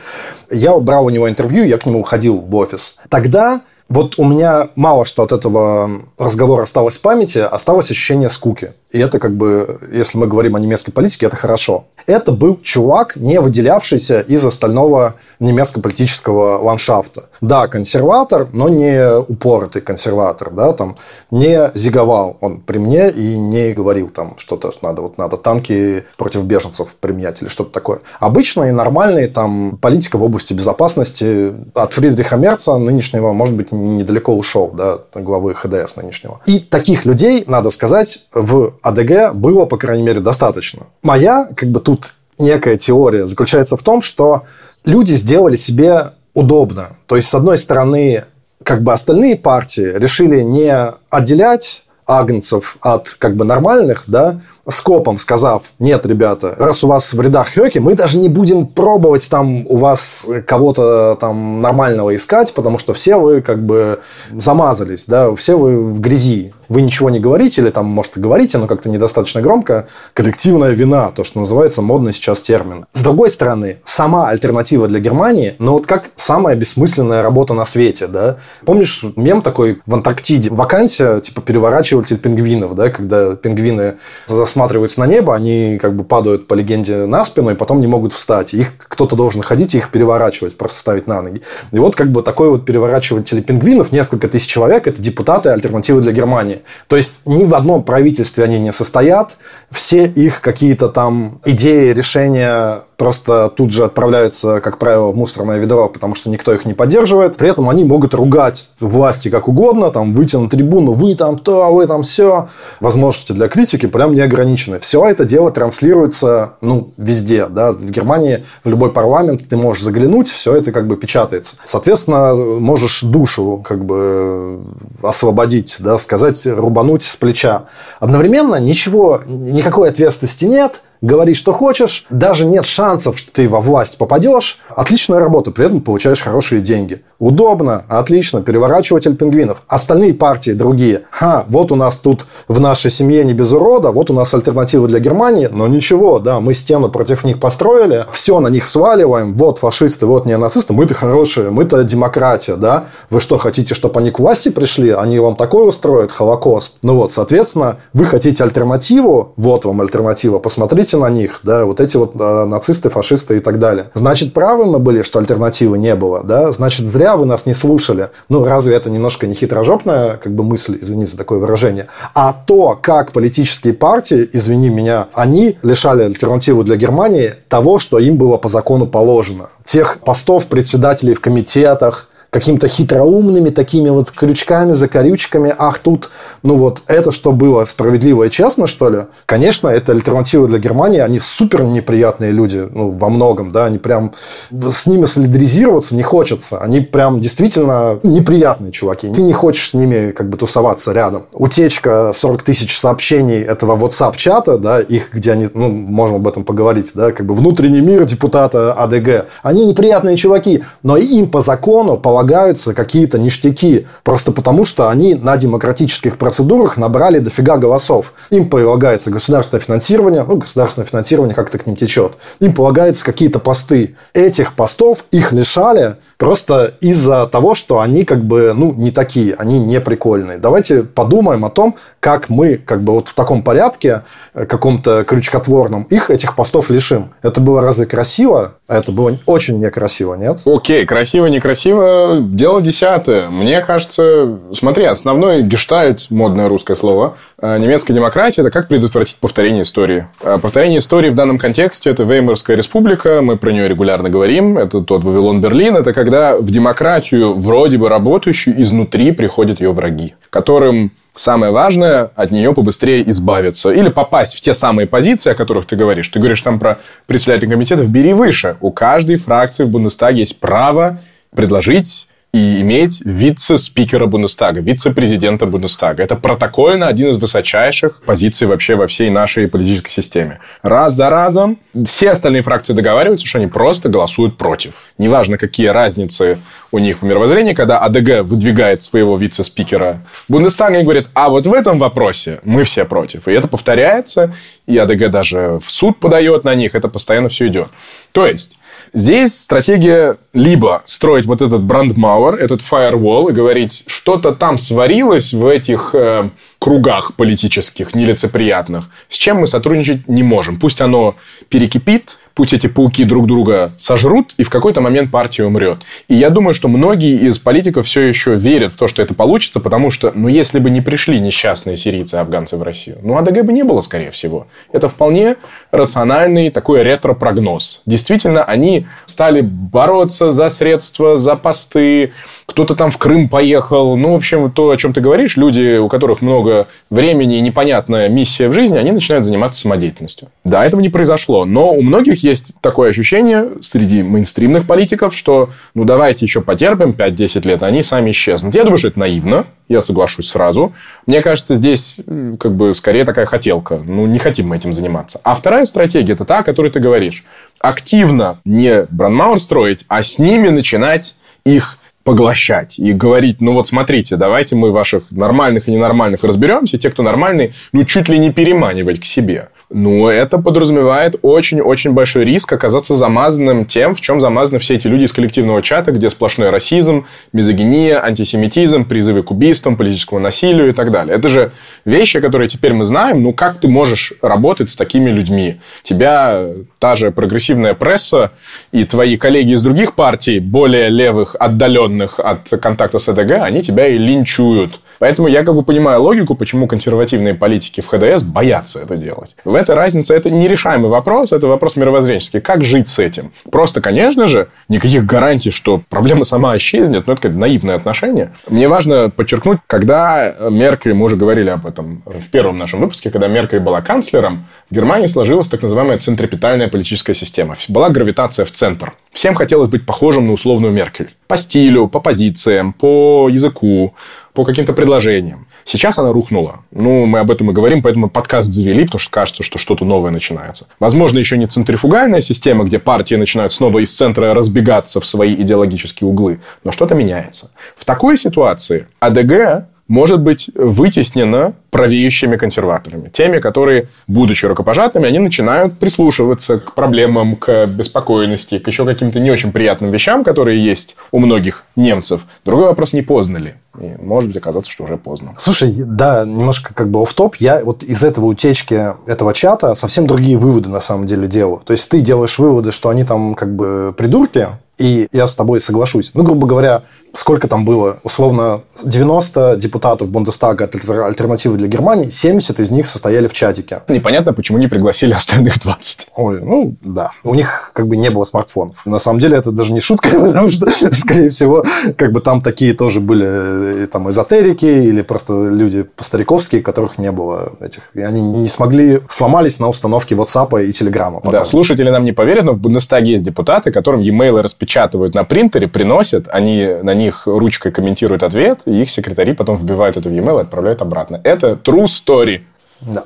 [0.50, 2.96] Я брал у него интервью, я к нему ходил в офис.
[3.10, 8.74] Тогда вот у меня мало что от этого разговора осталось в памяти, осталось ощущение скуки.
[8.90, 11.84] И это как бы, если мы говорим о немецкой политике, это хорошо.
[12.06, 17.24] Это был чувак, не выделявшийся из остального немецко-политического ландшафта.
[17.40, 20.96] Да, консерватор, но не упоротый консерватор, да, там
[21.30, 26.44] не зиговал он при мне и не говорил там что-то надо, вот надо танки против
[26.44, 28.00] беженцев применять или что-то такое.
[28.20, 34.70] Обычный, нормальный там политика в области безопасности от Фридриха Мерца нынешнего, может быть, недалеко ушел,
[34.72, 36.40] да, главы ХДС нынешнего.
[36.46, 40.86] И таких людей, надо сказать, в АДГ было, по крайней мере, достаточно.
[41.02, 44.44] Моя, как бы тут некая теория заключается в том, что
[44.84, 46.88] люди сделали себе удобно.
[47.06, 48.24] То есть, с одной стороны,
[48.62, 50.72] как бы остальные партии решили не
[51.10, 57.20] отделять агнцев от как бы нормальных, да, скопом сказав, нет, ребята, раз у вас в
[57.20, 62.78] рядах хёки, мы даже не будем пробовать там у вас кого-то там нормального искать, потому
[62.78, 64.00] что все вы как бы
[64.32, 66.52] замазались, да, все вы в грязи.
[66.68, 69.86] Вы ничего не говорите, или там, может, и говорите, но как-то недостаточно громко.
[70.12, 72.84] Коллективная вина, то, что называется модный сейчас термин.
[72.92, 78.06] С другой стороны, сама альтернатива для Германии, ну вот как самая бессмысленная работа на свете,
[78.06, 78.36] да.
[78.66, 80.50] Помнишь мем такой в Антарктиде?
[80.50, 83.94] Вакансия, типа, переворачиватель пингвинов, да, когда пингвины
[84.26, 87.86] засматривают засматриваются на небо, они как бы падают по легенде на спину, и потом не
[87.86, 88.54] могут встать.
[88.54, 91.42] Их кто-то должен ходить и их переворачивать, просто ставить на ноги.
[91.70, 96.10] И вот как бы такой вот переворачиватель пингвинов, несколько тысяч человек, это депутаты альтернативы для
[96.10, 96.62] Германии.
[96.88, 99.36] То есть, ни в одном правительстве они не состоят,
[99.70, 105.88] все их какие-то там идеи, решения просто тут же отправляются, как правило, в мусорное ведро,
[105.88, 107.36] потому что никто их не поддерживает.
[107.36, 111.72] При этом они могут ругать власти как угодно, там, выйти на трибуну, вы там то,
[111.72, 112.48] вы там все.
[112.80, 114.80] Возможности для критики прям не ограничены.
[114.80, 117.46] Все это дело транслируется ну, везде.
[117.46, 117.72] Да?
[117.72, 121.56] В Германии в любой парламент ты можешь заглянуть, все это как бы печатается.
[121.64, 124.60] Соответственно, можешь душу как бы
[125.04, 127.66] освободить, да, сказать, рубануть с плеча.
[128.00, 133.98] Одновременно ничего, никакой ответственности нет– говори, что хочешь, даже нет шансов, что ты во власть
[133.98, 134.58] попадешь.
[134.74, 137.02] Отличная работа, при этом получаешь хорошие деньги.
[137.18, 139.62] Удобно, отлично, переворачиватель пингвинов.
[139.68, 141.02] Остальные партии другие.
[141.10, 144.86] Ха, вот у нас тут в нашей семье не без урода, вот у нас альтернатива
[144.86, 149.58] для Германии, но ничего, да, мы стену против них построили, все на них сваливаем, вот
[149.58, 152.84] фашисты, вот неонацисты, мы-то хорошие, мы-то демократия, да.
[153.10, 156.78] Вы что, хотите, чтобы они к власти пришли, они вам такое устроят, Холокост?
[156.82, 161.80] Ну вот, соответственно, вы хотите альтернативу, вот вам альтернатива, посмотрите посмотрите на них, да, вот
[161.80, 163.86] эти вот э, нацисты, фашисты и так далее.
[163.94, 168.08] Значит, правы мы были, что альтернативы не было, да, значит, зря вы нас не слушали.
[168.28, 172.78] Ну, разве это немножко не хитрожопная, как бы, мысль, извини за такое выражение, а то,
[172.80, 178.48] как политические партии, извини меня, они лишали альтернативу для Германии того, что им было по
[178.48, 179.48] закону положено.
[179.64, 185.54] Тех постов председателей в комитетах, какими-то хитроумными такими вот крючками, закорючками.
[185.56, 186.10] Ах, тут,
[186.42, 188.98] ну вот, это что было справедливо и честно, что ли?
[189.24, 191.00] Конечно, это альтернатива для Германии.
[191.00, 194.12] Они супер неприятные люди, ну, во многом, да, они прям
[194.50, 196.58] с ними солидаризироваться не хочется.
[196.58, 199.08] Они прям действительно неприятные чуваки.
[199.08, 201.24] Ты не хочешь с ними как бы тусоваться рядом.
[201.32, 206.92] Утечка 40 тысяч сообщений этого WhatsApp-чата, да, их, где они, ну, можем об этом поговорить,
[206.94, 209.26] да, как бы внутренний мир депутата АДГ.
[209.42, 215.14] Они неприятные чуваки, но им по закону, по полагаются какие-то ништяки, просто потому что они
[215.14, 218.12] на демократических процедурах набрали дофига голосов.
[218.30, 222.14] Им полагается государственное финансирование, ну, государственное финансирование как-то к ним течет.
[222.40, 223.94] Им полагаются какие-то посты.
[224.14, 229.60] Этих постов их лишали просто из-за того, что они как бы, ну, не такие, они
[229.60, 230.38] не прикольные.
[230.38, 234.02] Давайте подумаем о том, как мы как бы вот в таком порядке,
[234.34, 237.14] э, каком-то крючкотворном, их этих постов лишим.
[237.22, 238.54] Это было разве красиво?
[238.68, 240.40] Это было очень некрасиво, нет?
[240.44, 243.30] Окей, красиво, некрасиво, дело десятое.
[243.30, 249.62] Мне кажется, смотри, основной гештальт, модное русское слово, э, немецкой демократии, это как предотвратить повторение
[249.62, 250.06] истории.
[250.20, 254.80] Э, повторение истории в данном контексте– это Веймарская республика, мы про нее регулярно говорим, это
[254.80, 261.50] тот Вавилон-Берлин, это когда в демократию, вроде бы работающую, изнутри приходят ее враги, которым Самое
[261.50, 263.70] важное от нее побыстрее избавиться.
[263.70, 266.06] Или попасть в те самые позиции, о которых ты говоришь.
[266.06, 267.88] Ты говоришь там про председателя комитетов.
[267.88, 268.56] Бери выше.
[268.60, 271.00] У каждой фракции в Бундестаге есть право
[271.34, 276.02] предложить и иметь вице-спикера Бундестага, вице-президента Бундестага.
[276.02, 280.40] Это протокольно один из высочайших позиций вообще во всей нашей политической системе.
[280.62, 284.74] Раз за разом все остальные фракции договариваются, что они просто голосуют против.
[284.98, 286.38] Неважно, какие разницы
[286.70, 291.54] у них в мировоззрении, когда АДГ выдвигает своего вице-спикера Бундестага и говорит, а вот в
[291.54, 293.26] этом вопросе мы все против.
[293.26, 294.34] И это повторяется,
[294.66, 297.68] и АДГ даже в суд подает на них, это постоянно все идет.
[298.12, 298.57] То есть,
[298.92, 305.46] Здесь стратегия либо строить вот этот брандмауэр, этот firewall, и говорить, что-то там сварилось в
[305.46, 310.58] этих э, кругах политических, нелицеприятных, с чем мы сотрудничать не можем.
[310.58, 311.16] Пусть оно
[311.48, 315.78] перекипит, пусть эти пауки друг друга сожрут, и в какой-то момент партия умрет.
[316.06, 319.58] И я думаю, что многие из политиков все еще верят в то, что это получится,
[319.58, 323.42] потому что, ну, если бы не пришли несчастные сирийцы и афганцы в Россию, ну, АДГ
[323.42, 324.46] бы не было, скорее всего.
[324.70, 325.34] Это вполне
[325.72, 327.82] рациональный такой ретро-прогноз.
[327.86, 332.12] Действительно, они стали бороться за средства, за посты,
[332.48, 333.94] кто-то там в Крым поехал.
[333.98, 338.08] Ну, в общем, то, о чем ты говоришь, люди, у которых много времени и непонятная
[338.08, 340.28] миссия в жизни, они начинают заниматься самодеятельностью.
[340.44, 345.84] Да, этого не произошло, но у многих есть такое ощущение среди мейнстримных политиков, что ну
[345.84, 348.54] давайте еще потерпим 5-10 лет, они сами исчезнут.
[348.54, 350.72] Я думаю, что это наивно, я соглашусь сразу.
[351.06, 351.98] Мне кажется, здесь
[352.40, 353.76] как бы скорее такая хотелка.
[353.76, 355.20] Ну, не хотим мы этим заниматься.
[355.22, 357.24] А вторая стратегия– это та, о которой ты говоришь.
[357.60, 361.77] Активно не брандмауэр строить, а с ними начинать их
[362.08, 367.02] поглощать и говорить, ну вот смотрите, давайте мы ваших нормальных и ненормальных разберемся, те, кто
[367.02, 369.50] нормальный, ну чуть ли не переманивать к себе.
[369.70, 375.04] Ну, это подразумевает очень-очень большой риск оказаться замазанным тем, в чем замазаны все эти люди
[375.04, 377.04] из коллективного чата, где сплошной расизм,
[377.34, 381.16] мизогиния, антисемитизм, призывы к убийствам, политическому насилию и так далее.
[381.16, 381.52] Это же
[381.84, 383.22] вещи, которые теперь мы знаем.
[383.22, 385.60] Ну, как ты можешь работать с такими людьми?
[385.82, 386.46] Тебя
[386.78, 388.32] та же прогрессивная пресса
[388.72, 393.86] и твои коллеги из других партий, более левых, отдаленных от контакта с ЭДГ, они тебя
[393.86, 394.80] и линчуют.
[394.98, 399.36] Поэтому я как бы понимаю логику, почему консервативные политики в ХДС боятся это делать.
[399.44, 402.40] В этой разнице это нерешаемый вопрос, это вопрос мировоззренческий.
[402.40, 403.32] Как жить с этим?
[403.50, 408.32] Просто, конечно же, никаких гарантий, что проблема сама исчезнет, но это как наивное отношение.
[408.48, 413.28] Мне важно подчеркнуть, когда Меркель, мы уже говорили об этом в первом нашем выпуске, когда
[413.28, 417.54] Меркель была канцлером, в Германии сложилась так называемая центропитальная политическая система.
[417.68, 418.92] Была гравитация в центр.
[419.12, 421.14] Всем хотелось быть похожим на условную Меркель.
[421.26, 423.94] По стилю, по позициям, по языку,
[424.38, 425.48] по каким-то предложениям.
[425.64, 426.60] Сейчас она рухнула.
[426.70, 430.12] Ну, мы об этом и говорим, поэтому подкаст завели, потому что кажется, что что-то новое
[430.12, 430.68] начинается.
[430.78, 436.08] Возможно, еще не центрифугальная система, где партии начинают снова из центра разбегаться в свои идеологические
[436.08, 437.50] углы, но что-то меняется.
[437.74, 443.08] В такой ситуации АДГ может быть вытеснено правеющими консерваторами.
[443.08, 449.30] Теми, которые, будучи рукопожатными, они начинают прислушиваться к проблемам, к беспокойности, к еще каким-то не
[449.30, 452.22] очень приятным вещам, которые есть у многих немцев.
[452.44, 453.54] Другой вопрос, не поздно ли?
[453.80, 455.34] И может быть оказаться, что уже поздно.
[455.38, 460.06] Слушай, да, немножко как бы оф топ Я вот из этого утечки этого чата совсем
[460.06, 461.60] другие выводы на самом деле делаю.
[461.64, 464.48] То есть ты делаешь выводы, что они там как бы придурки,
[464.78, 466.12] и я с тобой соглашусь.
[466.14, 467.98] Ну, грубо говоря, сколько там было?
[468.04, 473.82] Условно, 90 депутатов Бундестага от альтернативы для Германии, 70 из них состояли в чатике.
[473.88, 476.08] Непонятно, почему не пригласили остальных 20.
[476.16, 477.10] Ой, ну, да.
[477.24, 478.84] У них как бы не было смартфонов.
[478.86, 481.64] На самом деле, это даже не шутка, потому что, скорее всего,
[481.96, 487.10] как бы там такие тоже были э, там эзотерики или просто люди по-стариковски, которых не
[487.10, 487.82] было этих.
[487.94, 491.18] И они не смогли, сломались на установке WhatsApp и Telegram.
[491.30, 495.24] Да, слушатели нам не поверят, но в Бундестаге есть депутаты, которым e-mail распечатали распечатывают на
[495.24, 500.12] принтере, приносят, они на них ручкой комментируют ответ, и их секретари потом вбивают это в
[500.12, 501.20] e-mail и отправляют обратно.
[501.24, 502.42] Это true story.
[502.80, 503.04] Да.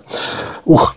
[0.64, 0.96] Ух.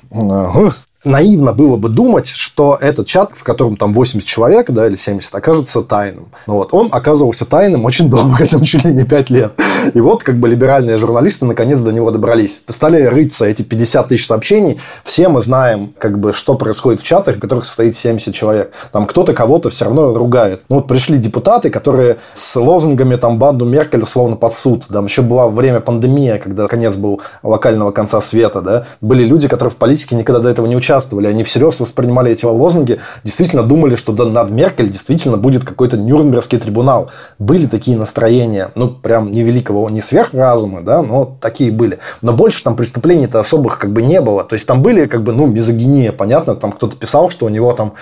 [1.06, 5.34] Наивно было бы думать, что этот чат, в котором там 80 человек, да, или 70,
[5.34, 6.28] окажется тайным.
[6.48, 9.54] Ну, вот, он оказывался тайным очень долго, там чуть ли не 5 лет.
[9.94, 12.64] И вот как бы либеральные журналисты наконец до него добрались.
[12.68, 14.80] Стали рыться эти 50 тысяч сообщений.
[15.04, 18.74] Все мы знаем, как бы, что происходит в чатах, в которых состоит 70 человек.
[18.92, 20.64] Там кто-то кого-то все равно ругает.
[20.70, 24.86] Ну, вот пришли депутаты, которые с лозунгами там банду Меркель условно под суд.
[24.88, 28.86] Там еще была время пандемии, когда конец был локального конца света, да.
[29.02, 30.95] Были люди, которые в политике никогда до этого не участвовали.
[31.30, 37.12] Они всерьез воспринимали эти лозунги, действительно думали, что над Меркель действительно будет какой-то Нюрнбергский трибунал.
[37.40, 38.72] Были такие настроения.
[38.76, 42.00] Ну, прям невеликого, не сверхразума, да, но такие были.
[42.22, 44.44] Но больше там преступлений-то особых как бы не было.
[44.44, 46.56] То есть, там были как бы, ну, мизогиния, понятно.
[46.56, 47.94] Там кто-то писал, что у него там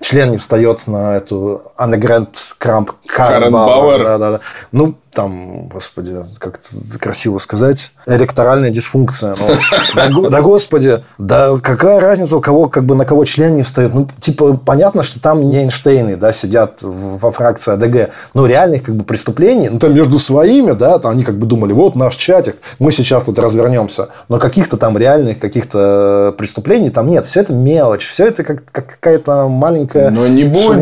[0.00, 4.02] член не встает на эту Аннегрент Крамп Каренбауэр.
[4.02, 4.40] Да, да, да.
[4.72, 9.36] Ну, там, господи, как это красиво сказать, эректоральная дисфункция.
[10.10, 13.94] Ну, да, да, господи, да какая разница кого, как бы на кого член не встает?
[13.94, 18.96] Ну, типа, понятно, что там не Эйнштейны, да, сидят во фракции АДГ, но реальных как
[18.96, 22.56] бы преступлений, ну, там между своими, да, там они как бы думали, вот наш чатик,
[22.78, 28.06] мы сейчас тут развернемся, но каких-то там реальных каких-то преступлений там нет, все это мелочь,
[28.06, 30.80] все это как, как какая-то маленькая но не будем,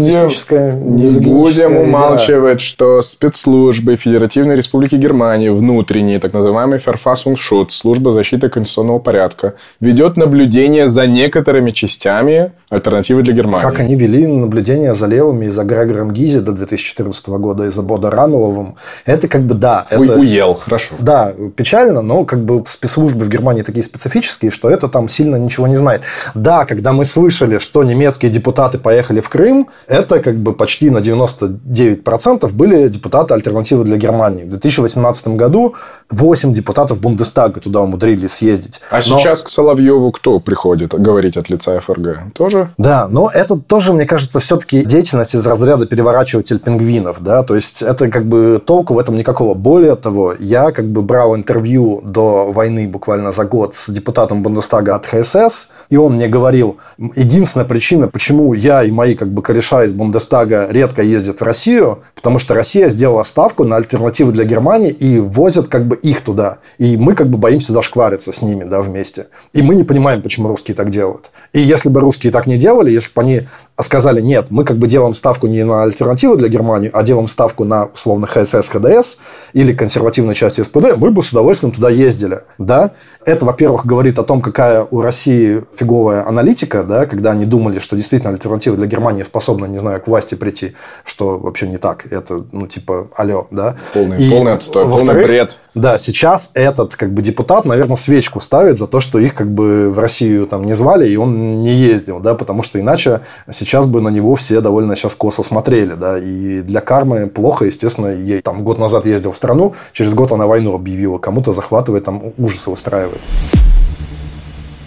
[0.97, 8.99] не будем умалчивать, что спецслужбы Федеративной Республики Германии, внутренние, так называемый Verfassungsschutz, служба защиты конституционного
[8.99, 13.67] порядка, ведет наблюдение за некоторыми частями альтернативы для Германии.
[13.67, 17.83] Как они вели наблюдение за левыми и за Грегором Гизи до 2014 года, и за
[17.83, 18.77] Бодо Рановым.
[19.05, 19.87] Это как бы, да.
[19.91, 20.95] Это, уел, хорошо.
[21.01, 25.67] Да, печально, но как бы спецслужбы в Германии такие специфические, что это там сильно ничего
[25.67, 26.03] не знает.
[26.35, 30.99] Да, когда мы слышали, что немецкие депутаты поехали в Крым, это как бы почти на
[30.99, 34.45] 99% были депутаты альтернативы для Германии.
[34.45, 35.75] В 2018 году
[36.11, 38.81] 8 депутатов Бундестага туда умудрились съездить.
[38.91, 39.01] А но...
[39.01, 42.33] сейчас к Соловьеву кто приходит говорить от лица ФРГ?
[42.35, 42.71] Тоже.
[42.79, 47.83] Да, но это тоже, мне кажется, все-таки деятельность из разряда переворачиватель пингвинов, да, то есть
[47.83, 49.55] это как бы толку в этом никакого.
[49.55, 54.95] Более того, я как бы брал интервью до войны буквально за год с депутатом Бундестага
[54.95, 56.79] от ХСС, и он мне говорил,
[57.17, 62.03] единственная причина, почему я и мои как бы кореша из Бундестага редко ездят в Россию,
[62.15, 66.59] потому что Россия сделала ставку на альтернативы для Германии и возят как бы их туда.
[66.79, 69.27] И мы как бы боимся зашквариться с ними, да, вместе.
[69.53, 71.20] И мы не понимаем, почему русские так делают.
[71.53, 73.43] И если бы русские так не делали, если бы они
[73.83, 77.65] сказали, нет, мы как бы делаем ставку не на альтернативу для Германии, а делаем ставку
[77.65, 79.17] на, условно, ХСС, ХДС
[79.53, 82.41] или консервативной части СПД, мы бы с удовольствием туда ездили.
[82.59, 82.93] Да?
[83.25, 87.97] Это, во-первых, говорит о том, какая у России фиговая аналитика, да, когда они думали, что
[87.97, 92.11] действительно альтернатива для Германии способна, не знаю, к власти прийти, что вообще не так.
[92.11, 93.77] Это, ну, типа, алло, да.
[93.93, 95.59] Полный, И, полный отстой, полный бред.
[95.75, 99.91] Да, сейчас этот, как бы, депутат, наверное, свечку ставит за то, что их, как бы,
[99.91, 103.21] в Россию там не звали, и он не ездил, да, потому что иначе
[103.51, 108.09] сейчас бы на него все довольно сейчас косо смотрели, да, и для кармы плохо, естественно,
[108.09, 112.23] ей там год назад ездил в страну, через год она войну объявила, кому-то захватывает, там
[112.39, 113.21] ужасы устраивает.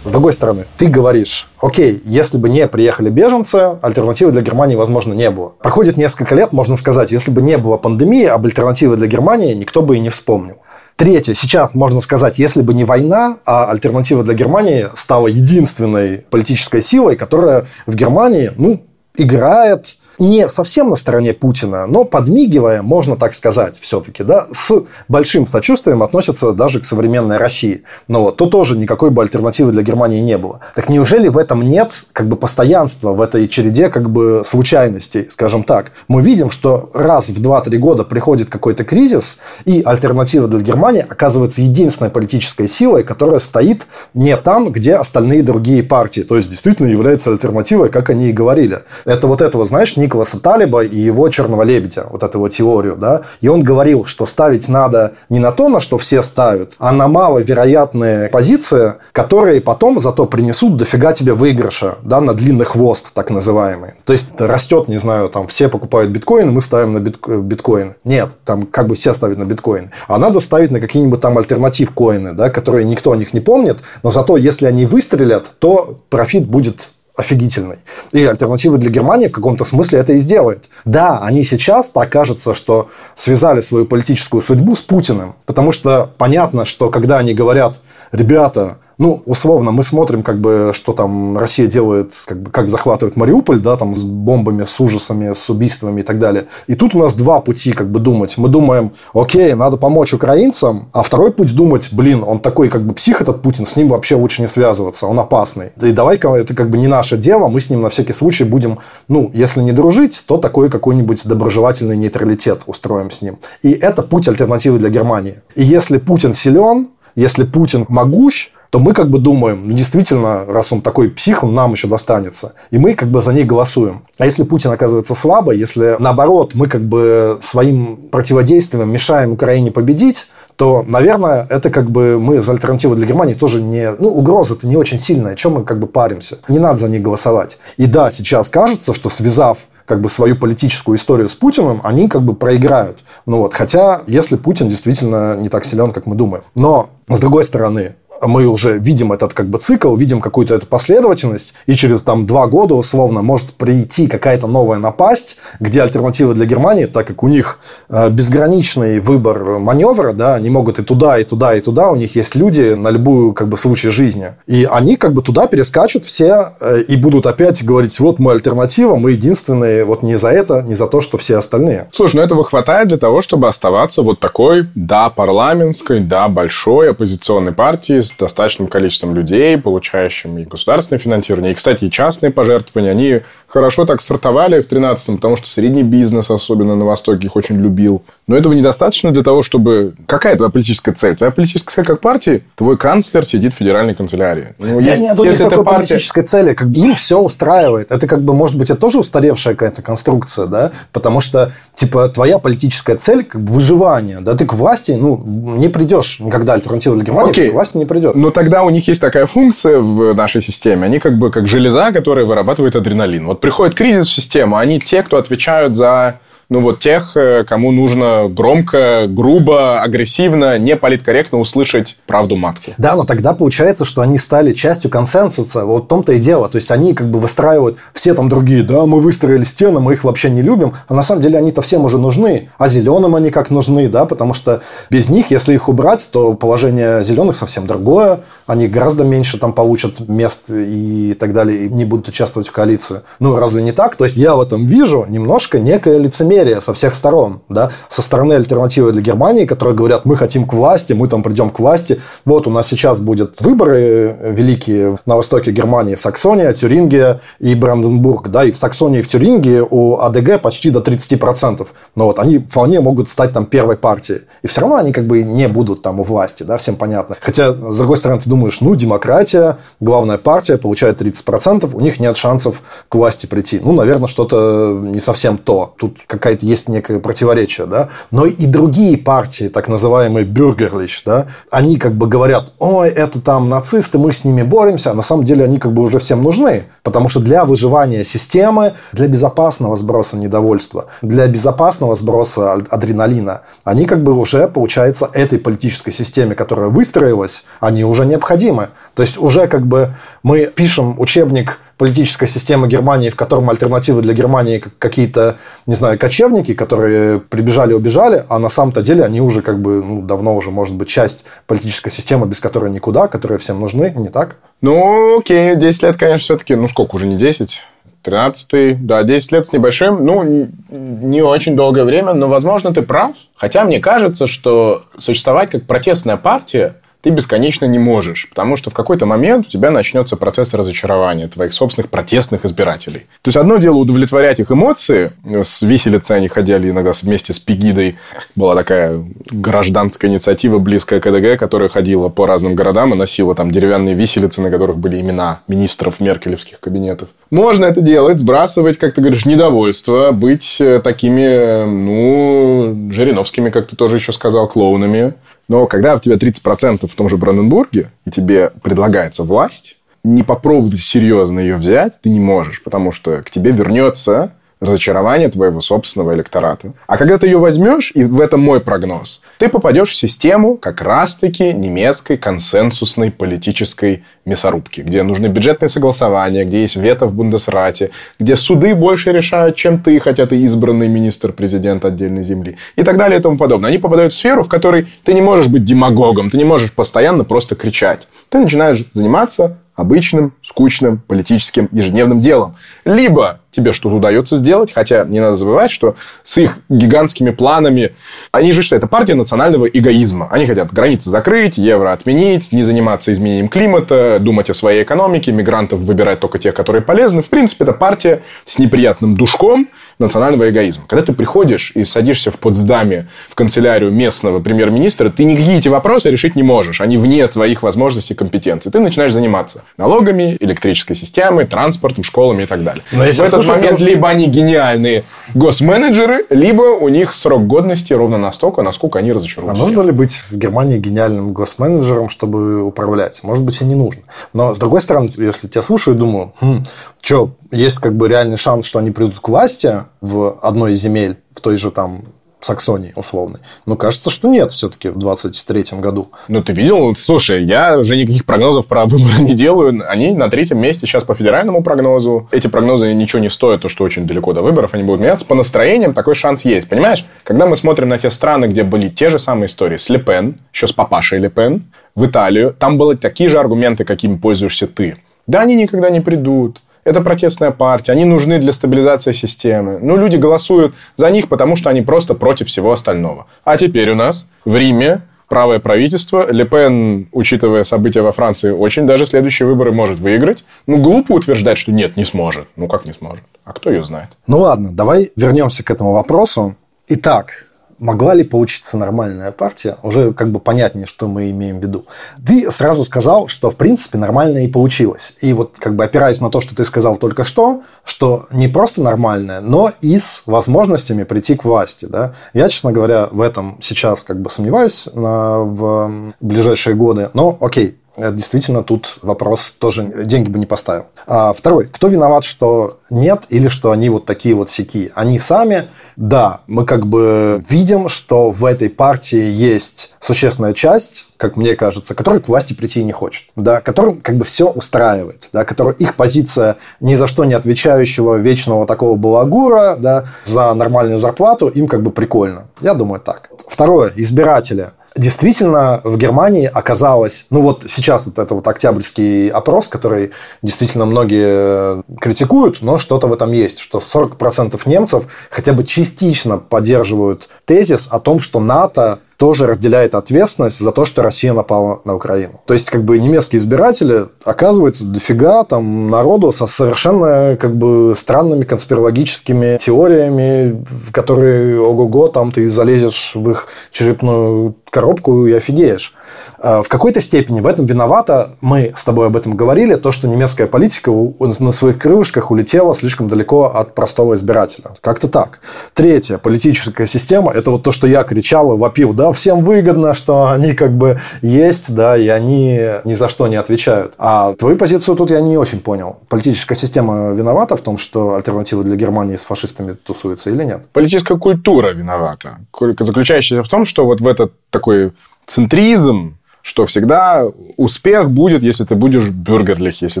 [0.04, 5.12] С другой стороны, ты говоришь, окей, если бы не приехали беженцы, альтернативы для Германии, возможно,
[5.12, 5.52] не было.
[5.60, 9.80] Проходит несколько лет, можно сказать, если бы не было пандемии, об альтернативе для Германии никто
[9.80, 10.56] бы и не вспомнил.
[10.96, 11.34] Третье.
[11.34, 17.16] Сейчас можно сказать, если бы не война, а альтернатива для Германии стала единственной политической силой,
[17.16, 18.84] которая в Германии, ну,
[19.16, 24.72] играет не совсем на стороне Путина, но подмигивая, можно так сказать, все-таки, да, с
[25.08, 27.82] большим сочувствием относятся даже к современной России.
[28.08, 30.60] Но вот, то тоже никакой бы альтернативы для Германии не было.
[30.74, 35.64] Так неужели в этом нет как бы постоянства, в этой череде как бы случайностей, скажем
[35.64, 35.92] так?
[36.08, 41.62] Мы видим, что раз в 2-3 года приходит какой-то кризис, и альтернатива для Германии оказывается
[41.62, 46.20] единственной политической силой, которая стоит не там, где остальные другие партии.
[46.20, 48.78] То есть, действительно является альтернативой, как они и говорили.
[49.04, 53.22] Это вот этого, знаешь, Николаса Талиба и его «Черного лебедя», вот эту его теорию, да,
[53.40, 57.08] и он говорил, что ставить надо не на то, на что все ставят, а на
[57.08, 63.92] маловероятные позиции, которые потом зато принесут дофига тебе выигрыша, да, на длинный хвост, так называемый.
[64.04, 67.94] То есть, растет, не знаю, там, все покупают биткоин, мы ставим на биткоин.
[68.04, 69.92] Нет, там, как бы все ставят на биткоин.
[70.08, 73.78] А надо ставить на какие-нибудь там альтернатив коины, да, которые никто о них не помнит,
[74.02, 77.78] но зато, если они выстрелят, то профит будет офигительной.
[78.12, 80.68] И альтернатива для Германии в каком-то смысле это и сделает.
[80.84, 85.34] Да, они сейчас так кажется, что связали свою политическую судьбу с Путиным.
[85.44, 87.80] Потому что понятно, что когда они говорят,
[88.12, 93.16] ребята, Ну, условно, мы смотрим, как бы, что там Россия делает, как бы, как захватывает
[93.16, 96.44] Мариуполь, да, там, с бомбами, с ужасами, с убийствами и так далее.
[96.68, 98.38] И тут у нас два пути, как бы, думать.
[98.38, 102.94] Мы думаем, окей, надо помочь украинцам, а второй путь думать, блин, он такой, как бы,
[102.94, 105.72] псих этот Путин, с ним вообще лучше не связываться, он опасный.
[105.80, 108.78] И давай-ка, это как бы не наше дело, мы с ним на всякий случай будем,
[109.08, 113.38] ну, если не дружить, то такой какой-нибудь доброжелательный нейтралитет устроим с ним.
[113.62, 115.34] И это путь альтернативы для Германии.
[115.56, 120.72] И если Путин силен, если Путин могущ, то мы как бы думаем, ну, действительно, раз
[120.72, 122.54] он такой псих, он нам еще достанется.
[122.70, 124.06] И мы как бы за ней голосуем.
[124.16, 130.26] А если Путин оказывается слабо, если наоборот мы как бы своим противодействием мешаем Украине победить,
[130.56, 133.90] то, наверное, это как бы мы за альтернативу для Германии тоже не...
[133.98, 135.34] Ну, угроза-то не очень сильная.
[135.34, 136.38] Чем мы как бы паримся?
[136.48, 137.58] Не надо за них голосовать.
[137.76, 142.22] И да, сейчас кажется, что связав как бы свою политическую историю с Путиным, они как
[142.22, 143.00] бы проиграют.
[143.26, 146.44] Ну вот, хотя, если Путин действительно не так силен, как мы думаем.
[146.54, 151.54] Но, с другой стороны, мы уже видим этот как бы цикл, видим какую-то эту последовательность,
[151.66, 156.86] и через там два года условно может прийти какая-то новая напасть, где альтернатива для Германии,
[156.86, 157.58] так как у них
[157.88, 162.14] э, безграничный выбор маневра, да, они могут и туда, и туда, и туда, у них
[162.16, 166.52] есть люди на любую как бы случай жизни, и они как бы туда перескачут все
[166.60, 170.74] э, и будут опять говорить, вот мы альтернатива, мы единственные, вот не за это, не
[170.74, 171.88] за то, что все остальные.
[171.92, 177.52] Слушай, ну этого хватает для того, чтобы оставаться вот такой, да, парламентской, да, большой оппозиционной
[177.52, 183.20] партией с достаточным количеством людей, получающим и государственное финансирование, и, кстати, и частные пожертвования, они
[183.52, 188.02] хорошо так стартовали в 13-м, потому что средний бизнес, особенно на Востоке, их очень любил.
[188.26, 189.92] Но этого недостаточно для того, чтобы...
[190.06, 191.16] Какая твоя политическая цель?
[191.16, 192.44] Твоя политическая цель как партии?
[192.56, 194.54] Твой канцлер сидит в федеральной канцелярии.
[194.58, 195.88] Ну, да нет, у них такой партия...
[195.88, 196.54] политической цели.
[196.54, 197.92] Как им все устраивает.
[197.92, 200.72] Это как бы, может быть, это тоже устаревшая какая-то конструкция, да?
[200.90, 204.20] Потому что, типа, твоя политическая цель как бы выживание.
[204.20, 207.50] Да, ты к власти, ну, не придешь никогда альтернатива для Германии, Окей.
[207.50, 208.14] к власти не придет.
[208.14, 210.86] Но тогда у них есть такая функция в нашей системе.
[210.86, 213.26] Они как бы как железа, которая вырабатывает адреналин.
[213.26, 216.20] Вот приходит кризис в систему, они те, кто отвечают за
[216.52, 222.74] ну, вот тех, э, кому нужно громко, грубо, агрессивно, не политкорректно услышать правду матки.
[222.76, 225.64] Да, но тогда получается, что они стали частью консенсуса.
[225.64, 226.50] Вот в том-то и дело.
[226.50, 230.04] То есть, они как бы выстраивают все там другие, да, мы выстроили стены, мы их
[230.04, 230.74] вообще не любим.
[230.88, 232.50] А на самом деле они-то всем уже нужны.
[232.58, 237.02] А зеленым они как нужны, да, потому что без них, если их убрать, то положение
[237.02, 238.20] зеленых совсем другое.
[238.46, 243.00] Они гораздо меньше там получат мест и так далее, и не будут участвовать в коалиции.
[243.20, 243.96] Ну, разве не так?
[243.96, 247.40] То есть, я в этом вижу немножко некое лицемерие лицемерие со всех сторон.
[247.48, 247.70] Да?
[247.88, 251.58] Со стороны альтернативы для Германии, которые говорят, мы хотим к власти, мы там придем к
[251.58, 252.00] власти.
[252.24, 255.94] Вот у нас сейчас будут выборы великие на востоке Германии.
[255.94, 258.28] Саксония, Тюрингия и Бранденбург.
[258.28, 258.44] Да?
[258.44, 261.66] И в Саксонии и в Тюрингии у АДГ почти до 30%.
[261.96, 264.22] Но вот они вполне могут стать там первой партией.
[264.42, 266.42] И все равно они как бы не будут там у власти.
[266.42, 266.56] Да?
[266.56, 267.16] Всем понятно.
[267.20, 272.16] Хотя, с другой стороны, ты думаешь, ну, демократия, главная партия получает 30%, у них нет
[272.16, 273.60] шансов к власти прийти.
[273.62, 275.74] Ну, наверное, что-то не совсем то.
[275.78, 281.76] Тут какая-то есть некое противоречие, да, но и другие партии, так называемые бюргерлич, да, они
[281.78, 285.44] как бы говорят, ой, это там нацисты, мы с ними боремся, а на самом деле
[285.44, 290.86] они как бы уже всем нужны, потому что для выживания системы, для безопасного сброса недовольства,
[291.02, 297.84] для безопасного сброса адреналина, они как бы уже, получается, этой политической системе, которая выстроилась, они
[297.84, 298.68] уже необходимы.
[298.94, 304.14] То есть уже как бы мы пишем учебник политическая система Германии, в котором альтернативы для
[304.14, 309.60] Германии какие-то, не знаю, кочевники, которые прибежали, убежали, а на самом-то деле они уже как
[309.60, 313.92] бы ну, давно уже, может быть, часть политической системы, без которой никуда, которые всем нужны,
[313.96, 314.36] не так?
[314.60, 317.60] Ну, окей, 10 лет, конечно, все-таки, ну сколько уже, не 10?
[318.02, 323.16] 13 да, 10 лет с небольшим, ну, не очень долгое время, но, возможно, ты прав.
[323.34, 328.74] Хотя мне кажется, что существовать как протестная партия ты бесконечно не можешь, потому что в
[328.74, 333.00] какой-то момент у тебя начнется процесс разочарования твоих собственных протестных избирателей.
[333.22, 335.12] То есть, одно дело удовлетворять их эмоции.
[335.24, 337.96] С виселицы они ходили иногда вместе с Пегидой.
[338.36, 343.50] Была такая гражданская инициатива, близкая к КДГ, которая ходила по разным городам и носила там
[343.50, 347.08] деревянные виселицы, на которых были имена министров меркелевских кабинетов.
[347.30, 353.74] Можно это делать, сбрасывать, как ты говоришь, недовольство, быть э, такими, ну, Жириновскими, как ты
[353.74, 355.14] тоже еще сказал, клоунами.
[355.52, 360.80] Но когда у тебя 30% в том же Бранденбурге, и тебе предлагается власть, не попробовать
[360.80, 364.32] серьезно ее взять ты не можешь, потому что к тебе вернется
[364.62, 366.72] разочарование твоего собственного электората.
[366.86, 370.80] А когда ты ее возьмешь, и в этом мой прогноз, ты попадешь в систему как
[370.80, 377.90] раз-таки немецкой консенсусной политической мясорубки, где нужны бюджетные согласования, где есть вето в Бундесрате,
[378.20, 383.18] где суды больше решают, чем ты, хотя ты избранный министр-президент отдельной земли и так далее
[383.18, 383.68] и тому подобное.
[383.68, 387.24] Они попадают в сферу, в которой ты не можешь быть демагогом, ты не можешь постоянно
[387.24, 388.06] просто кричать.
[388.28, 392.56] ты начинаешь заниматься обычным, скучным, политическим, ежедневным делом.
[392.84, 395.94] Либо тебе что-то удается сделать, хотя не надо забывать, что
[396.24, 397.92] с их гигантскими планами,
[398.32, 400.28] они же что, это партия национального эгоизма.
[400.30, 405.80] Они хотят границы закрыть, евро отменить, не заниматься изменением климата, думать о своей экономике, мигрантов
[405.80, 407.22] выбирать только тех, которые полезны.
[407.22, 409.68] В принципе, это партия с неприятным душком
[410.02, 410.84] национального эгоизма.
[410.86, 416.10] Когда ты приходишь и садишься в Потсдаме в канцелярию местного премьер-министра, ты никакие эти вопросы
[416.10, 416.80] решить не можешь.
[416.80, 418.70] Они вне твоих возможностей и компетенций.
[418.70, 422.82] Ты начинаешь заниматься налогами, электрической системой, транспортом, школами и так далее.
[422.92, 423.84] Но в этот момент просто...
[423.84, 429.54] либо они гениальные госменеджеры, либо у них срок годности ровно настолько, насколько они разочаруют.
[429.54, 433.22] А нужно ли быть в Германии гениальным госменеджером, чтобы управлять?
[433.22, 434.02] Может быть, и не нужно.
[434.32, 436.64] Но, с другой стороны, если тебя слушаю, думаю, хм,
[437.00, 441.18] что, есть как бы реальный шанс, что они придут к власти в одной из земель,
[441.34, 442.02] в той же там
[442.44, 443.40] Саксонии условной.
[443.66, 446.08] Но кажется, что нет все-таки в 23 году.
[446.28, 446.94] Ну, ты видел?
[446.96, 449.80] Слушай, я уже никаких прогнозов про выборы не делаю.
[449.88, 452.28] Они на третьем месте сейчас по федеральному прогнозу.
[452.32, 455.24] Эти прогнозы ничего не стоят, то, что очень далеко до выборов они будут меняться.
[455.24, 456.68] По настроениям такой шанс есть.
[456.68, 457.06] Понимаешь?
[457.24, 460.66] Когда мы смотрим на те страны, где были те же самые истории с Лепен, еще
[460.66, 464.96] с папашей Лепен, в Италию, там были такие же аргументы, какими пользуешься ты.
[465.26, 469.78] Да, они никогда не придут это протестная партия, они нужны для стабилизации системы.
[469.80, 473.26] Ну, люди голосуют за них, потому что они просто против всего остального.
[473.44, 476.30] А теперь у нас в Риме правое правительство.
[476.30, 480.44] Ле Пен, учитывая события во Франции, очень даже следующие выборы может выиграть.
[480.66, 482.48] Ну, глупо утверждать, что нет, не сможет.
[482.56, 483.24] Ну, как не сможет?
[483.44, 484.10] А кто ее знает?
[484.26, 486.56] Ну, ладно, давай вернемся к этому вопросу.
[486.88, 487.48] Итак,
[487.82, 491.84] могла ли получиться нормальная партия, уже как бы понятнее, что мы имеем в виду.
[492.24, 495.14] Ты сразу сказал, что в принципе нормальная и получилось.
[495.20, 498.80] И вот как бы опираясь на то, что ты сказал только что, что не просто
[498.82, 501.86] нормальная, но и с возможностями прийти к власти.
[501.86, 502.14] Да?
[502.34, 507.10] Я, честно говоря, в этом сейчас как бы сомневаюсь на, в ближайшие годы.
[507.14, 510.86] Но окей, действительно тут вопрос тоже деньги бы не поставил.
[511.06, 514.90] А второй, кто виноват, что нет или что они вот такие вот сики?
[514.94, 521.36] Они сами, да, мы как бы видим, что в этой партии есть существенная часть, как
[521.36, 525.44] мне кажется, которая к власти прийти не хочет, да, которым как бы все устраивает, да,
[525.44, 531.48] которая их позиция ни за что не отвечающего вечного такого балагура, да, за нормальную зарплату,
[531.48, 532.48] им как бы прикольно.
[532.60, 533.30] Я думаю так.
[533.48, 540.12] Второе, избиратели– Действительно, в Германии оказалось, ну вот сейчас вот это вот октябрьский опрос, который
[540.42, 547.28] действительно многие критикуют, но что-то в этом есть, что 40% немцев хотя бы частично поддерживают
[547.46, 552.40] тезис о том, что НАТО тоже разделяет ответственность за то, что Россия напала на Украину.
[552.44, 558.42] То есть, как бы немецкие избиратели, оказывается, дофига там народу со совершенно как бы странными
[558.42, 565.94] конспирологическими теориями, в которые ого-го, там ты залезешь в их черепную коробку и офигеешь.
[566.40, 570.08] А, в какой-то степени в этом виновата, мы с тобой об этом говорили, то, что
[570.08, 574.70] немецкая политика на своих крылышках улетела слишком далеко от простого избирателя.
[574.80, 575.40] Как-то так.
[575.74, 580.28] Третье, политическая система, это вот то, что я кричал и вопил, да, всем выгодно, что
[580.28, 583.94] они как бы есть, да, и они ни за что не отвечают.
[583.98, 585.98] А твою позицию тут я не очень понял.
[586.08, 590.68] Политическая система виновата в том, что альтернатива для Германии с фашистами тусуется или нет?
[590.72, 592.38] Политическая культура виновата.
[592.78, 594.92] Заключающаяся в том, что вот в этот такой
[595.26, 597.24] центризм, что всегда
[597.56, 600.00] успех будет, если ты будешь бюргерлих, если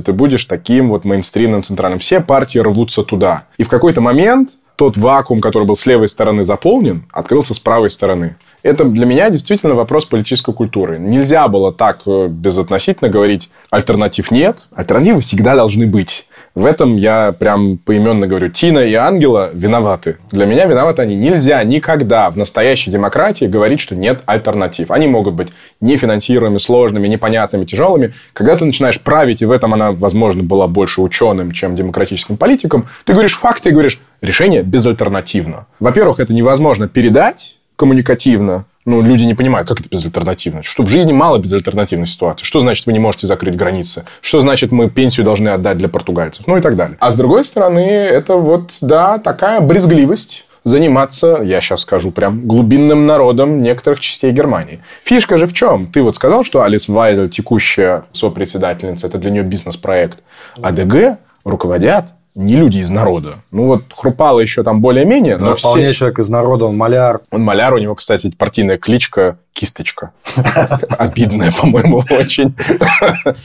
[0.00, 2.00] ты будешь таким вот мейнстримным центральным.
[2.00, 3.44] Все партии рвутся туда.
[3.58, 7.90] И в какой-то момент тот вакуум, который был с левой стороны заполнен, открылся с правой
[7.90, 8.36] стороны.
[8.62, 10.98] Это для меня действительно вопрос политической культуры.
[10.98, 16.26] Нельзя было так э, безотносительно говорить, альтернатив нет, альтернативы всегда должны быть.
[16.54, 20.18] В этом я прям поименно говорю, Тина и Ангела виноваты.
[20.30, 21.16] Для меня виноваты они.
[21.16, 24.90] Нельзя никогда в настоящей демократии говорить, что нет альтернатив.
[24.90, 25.48] Они могут быть
[25.80, 28.12] нефинансируемыми, сложными, непонятными, тяжелыми.
[28.34, 32.86] Когда ты начинаешь править, и в этом она, возможно, была больше ученым, чем демократическим политиком,
[33.06, 35.66] ты говоришь факты говоришь, решение безальтернативно.
[35.80, 40.62] Во-первых, это невозможно передать коммуникативно, ну, люди не понимают, как это безальтернативно.
[40.62, 42.44] Что в жизни мало безальтернативной ситуации.
[42.44, 44.04] Что значит, вы не можете закрыть границы?
[44.20, 46.46] Что значит, мы пенсию должны отдать для португальцев?
[46.46, 46.96] Ну, и так далее.
[46.98, 53.06] А с другой стороны, это вот, да, такая брезгливость заниматься, я сейчас скажу прям, глубинным
[53.06, 54.80] народом некоторых частей Германии.
[55.02, 55.86] Фишка же в чем?
[55.86, 60.20] Ты вот сказал, что Алис Вайдель, текущая сопредседательница, это для нее бизнес-проект.
[60.60, 63.36] АДГ руководят не люди из народа.
[63.50, 65.36] Ну, вот Хрупало еще там более-менее.
[65.36, 65.92] но вполне все...
[65.92, 67.20] человек из народа, он маляр.
[67.30, 70.12] Он маляр, у него, кстати, партийная кличка Кисточка.
[70.98, 72.54] Обидная, по-моему, очень.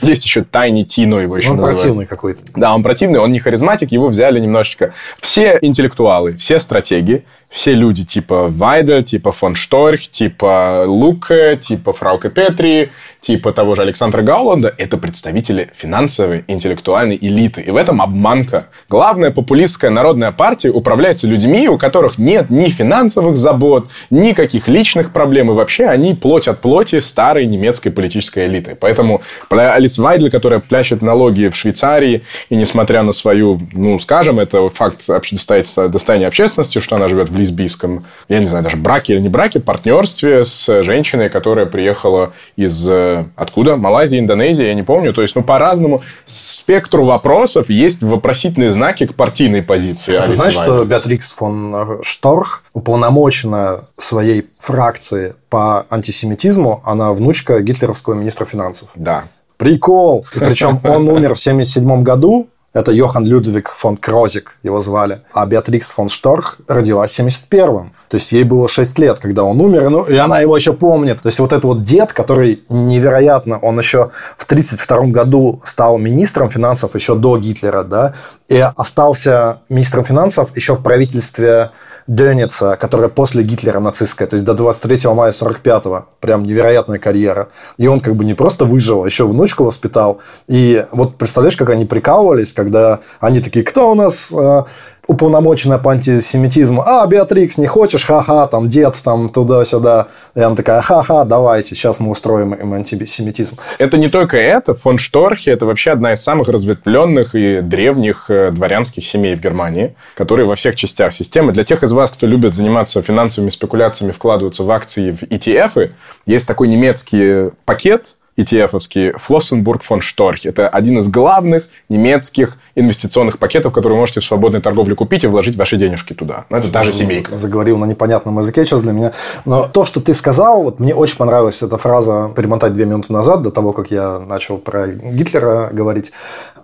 [0.00, 2.42] Есть еще Тайни Тино его еще Он противный какой-то.
[2.56, 4.94] Да, он противный, он не харизматик, его взяли немножечко.
[5.20, 12.28] Все интеллектуалы, все стратеги все люди типа Вайда, типа фон Шторх, типа Лука, типа Фраука
[12.28, 12.90] Петри,
[13.20, 17.62] типа того же Александра Гауланда, это представители финансовой интеллектуальной элиты.
[17.62, 18.68] И в этом обманка.
[18.88, 25.50] Главная популистская народная партия управляется людьми, у которых нет ни финансовых забот, никаких личных проблем.
[25.50, 28.76] И вообще они плоть от плоти старой немецкой политической элиты.
[28.78, 34.68] Поэтому Алис Вайдль, которая плящет налоги в Швейцарии, и несмотря на свою, ну, скажем, это
[34.68, 39.28] факт достояния общественности, что она живет в лесбийском, я не знаю, даже браке или не
[39.28, 43.76] браке, партнерстве с женщиной, которая приехала из э, откуда?
[43.76, 45.12] Малайзии, Индонезии, я не помню.
[45.12, 50.18] То есть, ну, по разному спектру вопросов есть вопросительные знаки к партийной позиции.
[50.18, 58.44] Ты знаешь, что Беатрикс фон Шторх уполномочена своей фракции по антисемитизму, она внучка гитлеровского министра
[58.46, 58.88] финансов.
[58.94, 59.24] Да.
[59.56, 60.24] Прикол!
[60.34, 65.20] И причем он умер в 1977 году, это Йохан Людвиг фон Крозик, его звали.
[65.32, 67.92] А Беатрикс фон Шторх родилась в 71-м.
[68.08, 71.22] То есть, ей было 6 лет, когда он умер, ну, и она его еще помнит.
[71.22, 76.50] То есть, вот этот вот дед, который невероятно, он еще в 32 году стал министром
[76.50, 78.14] финансов еще до Гитлера, да,
[78.48, 81.70] и остался министром финансов еще в правительстве
[82.08, 86.06] Дёница, которая после Гитлера нацистская, то есть до 23 мая 45-го.
[86.20, 87.48] Прям невероятная карьера.
[87.76, 90.20] И он как бы не просто выжил, а еще внучку воспитал.
[90.46, 94.62] И вот представляешь, как они прикалывались, когда они такие, кто у нас э,
[95.08, 96.82] уполномоченная по антисемитизму.
[96.86, 98.04] А, Беатрикс, не хочешь?
[98.04, 100.08] Ха-ха, там, дед, там, туда-сюда.
[100.34, 103.56] И она такая, ха-ха, давайте, сейчас мы устроим им антисемитизм.
[103.78, 104.74] Это не только это.
[104.74, 109.96] Фон Шторхе– это вообще одна из самых разветвленных и древних э, дворянских семей в Германии,
[110.14, 111.52] которые во всех частях системы.
[111.52, 115.90] Для тех из вас, кто любит заниматься финансовыми спекуляциями, вкладываться в акции, в ETF,
[116.26, 120.46] есть такой немецкий пакет– ETF-овский Флоссенбург фон Шторх.
[120.46, 125.26] Это один из главных немецких инвестиционных пакетов, которые вы можете в свободной торговле купить и
[125.26, 126.44] вложить ваши денежки туда.
[126.48, 127.34] Ну, это даже семейка.
[127.34, 129.12] Заговорил на непонятном языке сейчас для меня.
[129.44, 133.42] Но то, что ты сказал, вот мне очень понравилась эта фраза перемотать две минуты назад,
[133.42, 136.12] до того, как я начал про Гитлера говорить.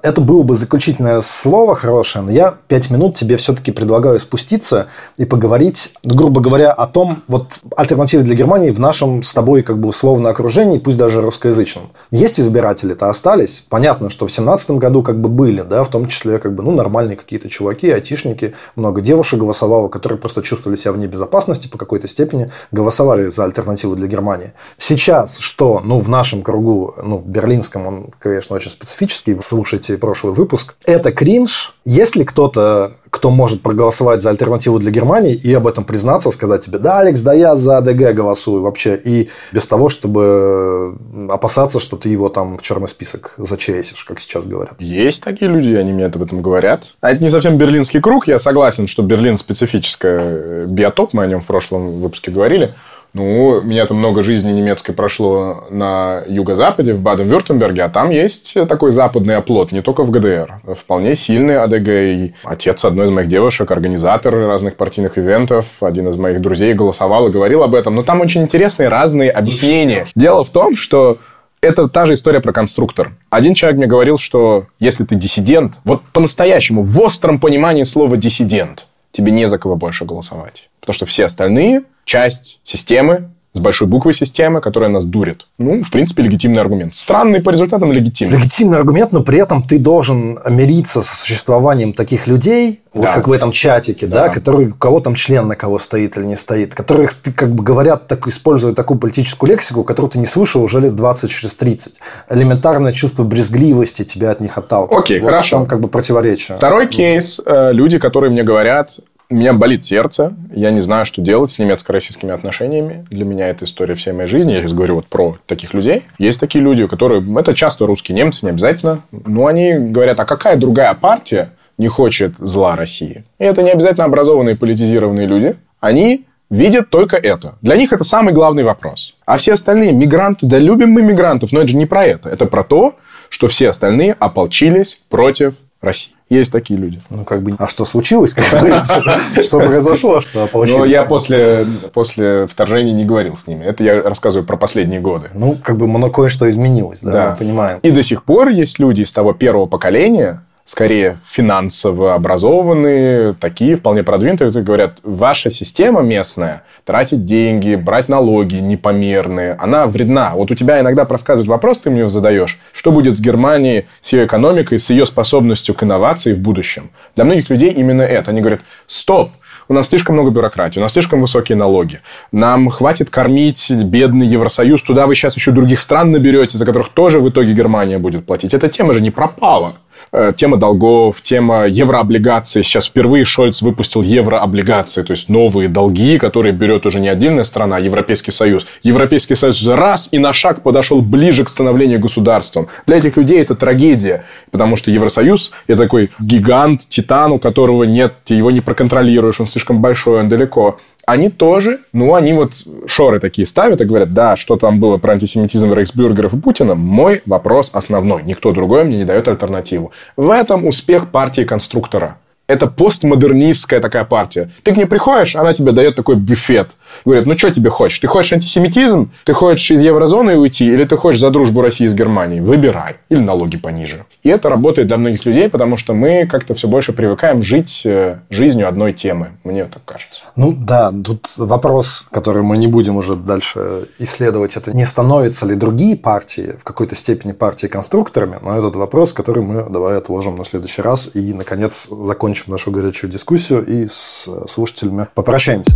[0.03, 5.25] Это было бы заключительное слово хорошее, но я пять минут тебе все-таки предлагаю спуститься и
[5.25, 9.79] поговорить, ну, грубо говоря, о том, вот альтернативы для Германии в нашем с тобой как
[9.79, 11.91] бы условно окружении, пусть даже русскоязычном.
[12.11, 13.65] Есть избиратели-то остались.
[13.69, 16.63] Понятно, что в семнадцатом году как бы были, да, в том том числе как бы,
[16.63, 21.79] ну, нормальные какие-то чуваки, айтишники, много девушек голосовало, которые просто чувствовали себя вне безопасности по
[21.79, 24.53] какой-то степени, голосовали за альтернативу для Германии.
[24.77, 30.35] Сейчас что, ну, в нашем кругу, ну, в берлинском, он, конечно, очень специфический, слушайте прошлый
[30.35, 31.75] выпуск, это кринж.
[31.87, 36.79] Если кто-то, кто может проголосовать за альтернативу для Германии и об этом признаться, сказать тебе,
[36.79, 40.99] да, Алекс, да я за АДГ голосую вообще, и без того, чтобы
[41.31, 44.75] опасаться, что ты его там в черный список зачесишь, как сейчас говорят.
[44.81, 46.97] Есть такие люди, они мне об этом говорят.
[47.01, 48.27] А это не совсем берлинский круг.
[48.27, 51.13] Я согласен, что Берлин специфическая э, биотоп.
[51.13, 52.75] Мы о нем в прошлом выпуске говорили.
[53.15, 58.55] Ну, у меня там много жизни немецкой прошло на юго-западе, в Баден-Вюртемберге, а там есть
[58.69, 60.61] такой западный оплот, не только в ГДР.
[60.75, 61.89] Вполне сильный АДГ.
[61.89, 67.29] И отец одной из моих девушек, организатор разных партийных ивентов, один из моих друзей голосовал
[67.29, 67.95] и говорил об этом.
[67.95, 70.05] Но там очень интересные разные объяснения.
[70.17, 71.19] Дело в том, что
[71.61, 73.13] это та же история про конструктор.
[73.31, 78.87] Один человек мне говорил, что если ты диссидент, вот по-настоящему, в остром понимании слова диссидент,
[79.15, 80.69] тебе не за кого больше голосовать.
[80.81, 85.47] Потому что все остальные часть системы, с большой буквы системы, которая нас дурит.
[85.59, 86.95] Ну, в принципе, легитимный аргумент.
[86.95, 88.37] Странный по результатам легитимный.
[88.37, 93.01] Легитимный аргумент, но при этом ты должен мириться со существованием таких людей, да.
[93.01, 94.27] вот как в этом чатике, да.
[94.27, 97.55] да, который, у кого там член на кого стоит или не стоит, которых, ты, как
[97.55, 101.55] бы говорят, так, используют такую политическую лексику, которую ты не слышал уже лет 20 через
[101.55, 102.01] 30.
[102.31, 105.05] Элементарное чувство брезгливости тебя от них отталкивает.
[105.05, 105.45] Окей, вот хорошо.
[105.45, 106.57] В чем как бы противоречие.
[106.57, 107.41] Второй кейс.
[107.47, 108.99] Э, люди, которые мне говорят,
[109.35, 113.05] у меня болит сердце, я не знаю, что делать с немецко-российскими отношениями.
[113.11, 114.53] Для меня это история всей моей жизни.
[114.53, 116.05] Я сейчас говорю вот про таких людей.
[116.19, 117.21] Есть такие люди, которые...
[117.41, 119.03] Это часто русские немцы, не обязательно.
[119.11, 123.25] Но они говорят, а какая другая партия не хочет зла России?
[123.41, 125.57] И это не обязательно образованные политизированные люди.
[125.81, 127.57] Они видят только это.
[127.61, 129.17] Для них это самый главный вопрос.
[129.27, 132.29] А все остальные мигранты, да любим мы мигрантов, но это же не про это.
[132.29, 132.95] Это про то,
[133.31, 135.55] что все остальные ополчились против
[135.85, 136.15] России.
[136.31, 137.01] Есть такие люди.
[137.11, 139.03] Ну, как бы, а что случилось, как говорится?
[139.43, 140.81] Что произошло, что получилось?
[140.81, 143.65] Ну, я после, после вторжения не говорил с ними.
[143.65, 145.29] Это я рассказываю про последние годы.
[145.35, 147.37] Ну, как бы, много кое-что изменилось, да, да.
[147.39, 147.79] понимаем.
[147.83, 154.03] И до сих пор есть люди из того первого поколения, скорее финансово образованные, такие вполне
[154.03, 160.33] продвинутые, говорят, ваша система местная тратить деньги, брать налоги непомерные, она вредна.
[160.35, 164.27] Вот у тебя иногда проскальзывает вопрос, ты мне задаешь, что будет с Германией, с ее
[164.27, 166.91] экономикой, с ее способностью к инновации в будущем.
[167.15, 168.31] Для многих людей именно это.
[168.31, 169.31] Они говорят, стоп,
[169.69, 172.01] у нас слишком много бюрократии, у нас слишком высокие налоги.
[172.33, 174.83] Нам хватит кормить бедный Евросоюз.
[174.83, 178.53] Туда вы сейчас еще других стран наберете, за которых тоже в итоге Германия будет платить.
[178.53, 179.77] Эта тема же не пропала.
[180.13, 182.63] Э, тема долгов, тема еврооблигаций.
[182.63, 187.77] Сейчас впервые Шольц выпустил еврооблигации, то есть новые долги, которые берет уже не отдельная страна,
[187.77, 188.67] а Европейский Союз.
[188.83, 192.69] Европейский Союз раз и на шаг подошел ближе к становлению государством.
[192.87, 198.15] Для этих людей это трагедия, потому что Евросоюз– это такой гигант, титан, у которого нет,
[198.29, 202.53] его не проконтролируешь, он слишком большой, он далеко они тоже, ну, они вот
[202.87, 207.23] шоры такие ставят и говорят, да, что там было про антисемитизм Рейхсбюргеров и Путина, мой
[207.27, 208.23] вопрос основной.
[208.23, 209.93] Никто другой мне не дает альтернативу.
[210.17, 212.19] В этом успех партии конструктора.
[212.47, 214.51] Это постмодернистская такая партия.
[214.63, 216.73] Ты к ней приходишь, она тебе дает такой буфет–
[217.05, 217.99] Говорят, ну что тебе хочешь?
[217.99, 219.11] Ты хочешь антисемитизм?
[219.25, 220.67] Ты хочешь из еврозоны уйти?
[220.67, 222.41] Или ты хочешь за дружбу России с Германией?
[222.41, 222.97] Выбирай.
[223.09, 224.05] Или налоги пониже.
[224.23, 228.19] И это работает для многих людей, потому что мы как-то все больше привыкаем жить э,
[228.31, 229.33] жизнью одной темы.
[229.45, 230.23] Мне так кажется.
[230.37, 235.55] Ну да, тут вопрос, который мы не будем уже дальше исследовать, это не становятся ли
[235.55, 240.45] другие партии в какой-то степени партии конструкторами, но этот вопрос, который мы давай отложим на
[240.45, 245.73] следующий раз и, наконец, закончим нашу горячую дискуссию и с слушателями попрощаемся.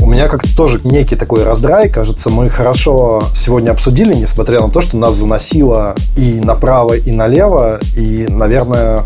[0.00, 1.88] У меня как-то тоже некий такой раздрай.
[1.88, 7.78] Кажется, мы хорошо сегодня обсудили, несмотря на то, что нас заносило и направо, и налево.
[7.96, 9.04] И, наверное,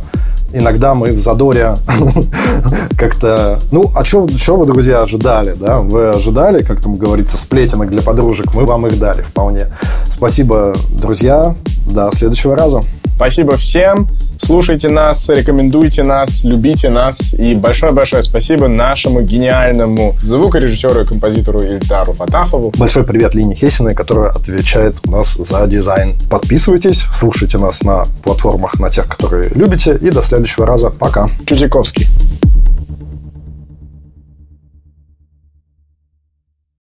[0.52, 1.74] иногда мы в задоре
[2.96, 3.58] как-то...
[3.72, 5.54] Ну, а что вы, друзья, ожидали?
[5.58, 5.80] Да?
[5.80, 8.54] Вы ожидали, как там говорится, сплетенок для подружек.
[8.54, 9.66] Мы вам их дали вполне.
[10.08, 11.54] Спасибо, друзья.
[11.86, 12.80] До следующего раза.
[13.16, 14.08] Спасибо всем.
[14.42, 17.32] Слушайте нас, рекомендуйте нас, любите нас.
[17.34, 22.72] И большое-большое спасибо нашему гениальному звукорежиссеру и композитору Ильдару Фатахову.
[22.76, 26.16] Большой привет Лине Хесиной, которая отвечает у нас за дизайн.
[26.28, 29.96] Подписывайтесь, слушайте нас на платформах, на тех, которые любите.
[30.00, 30.90] И до следующего раза.
[30.90, 31.28] Пока.
[31.46, 32.08] Чутиковский.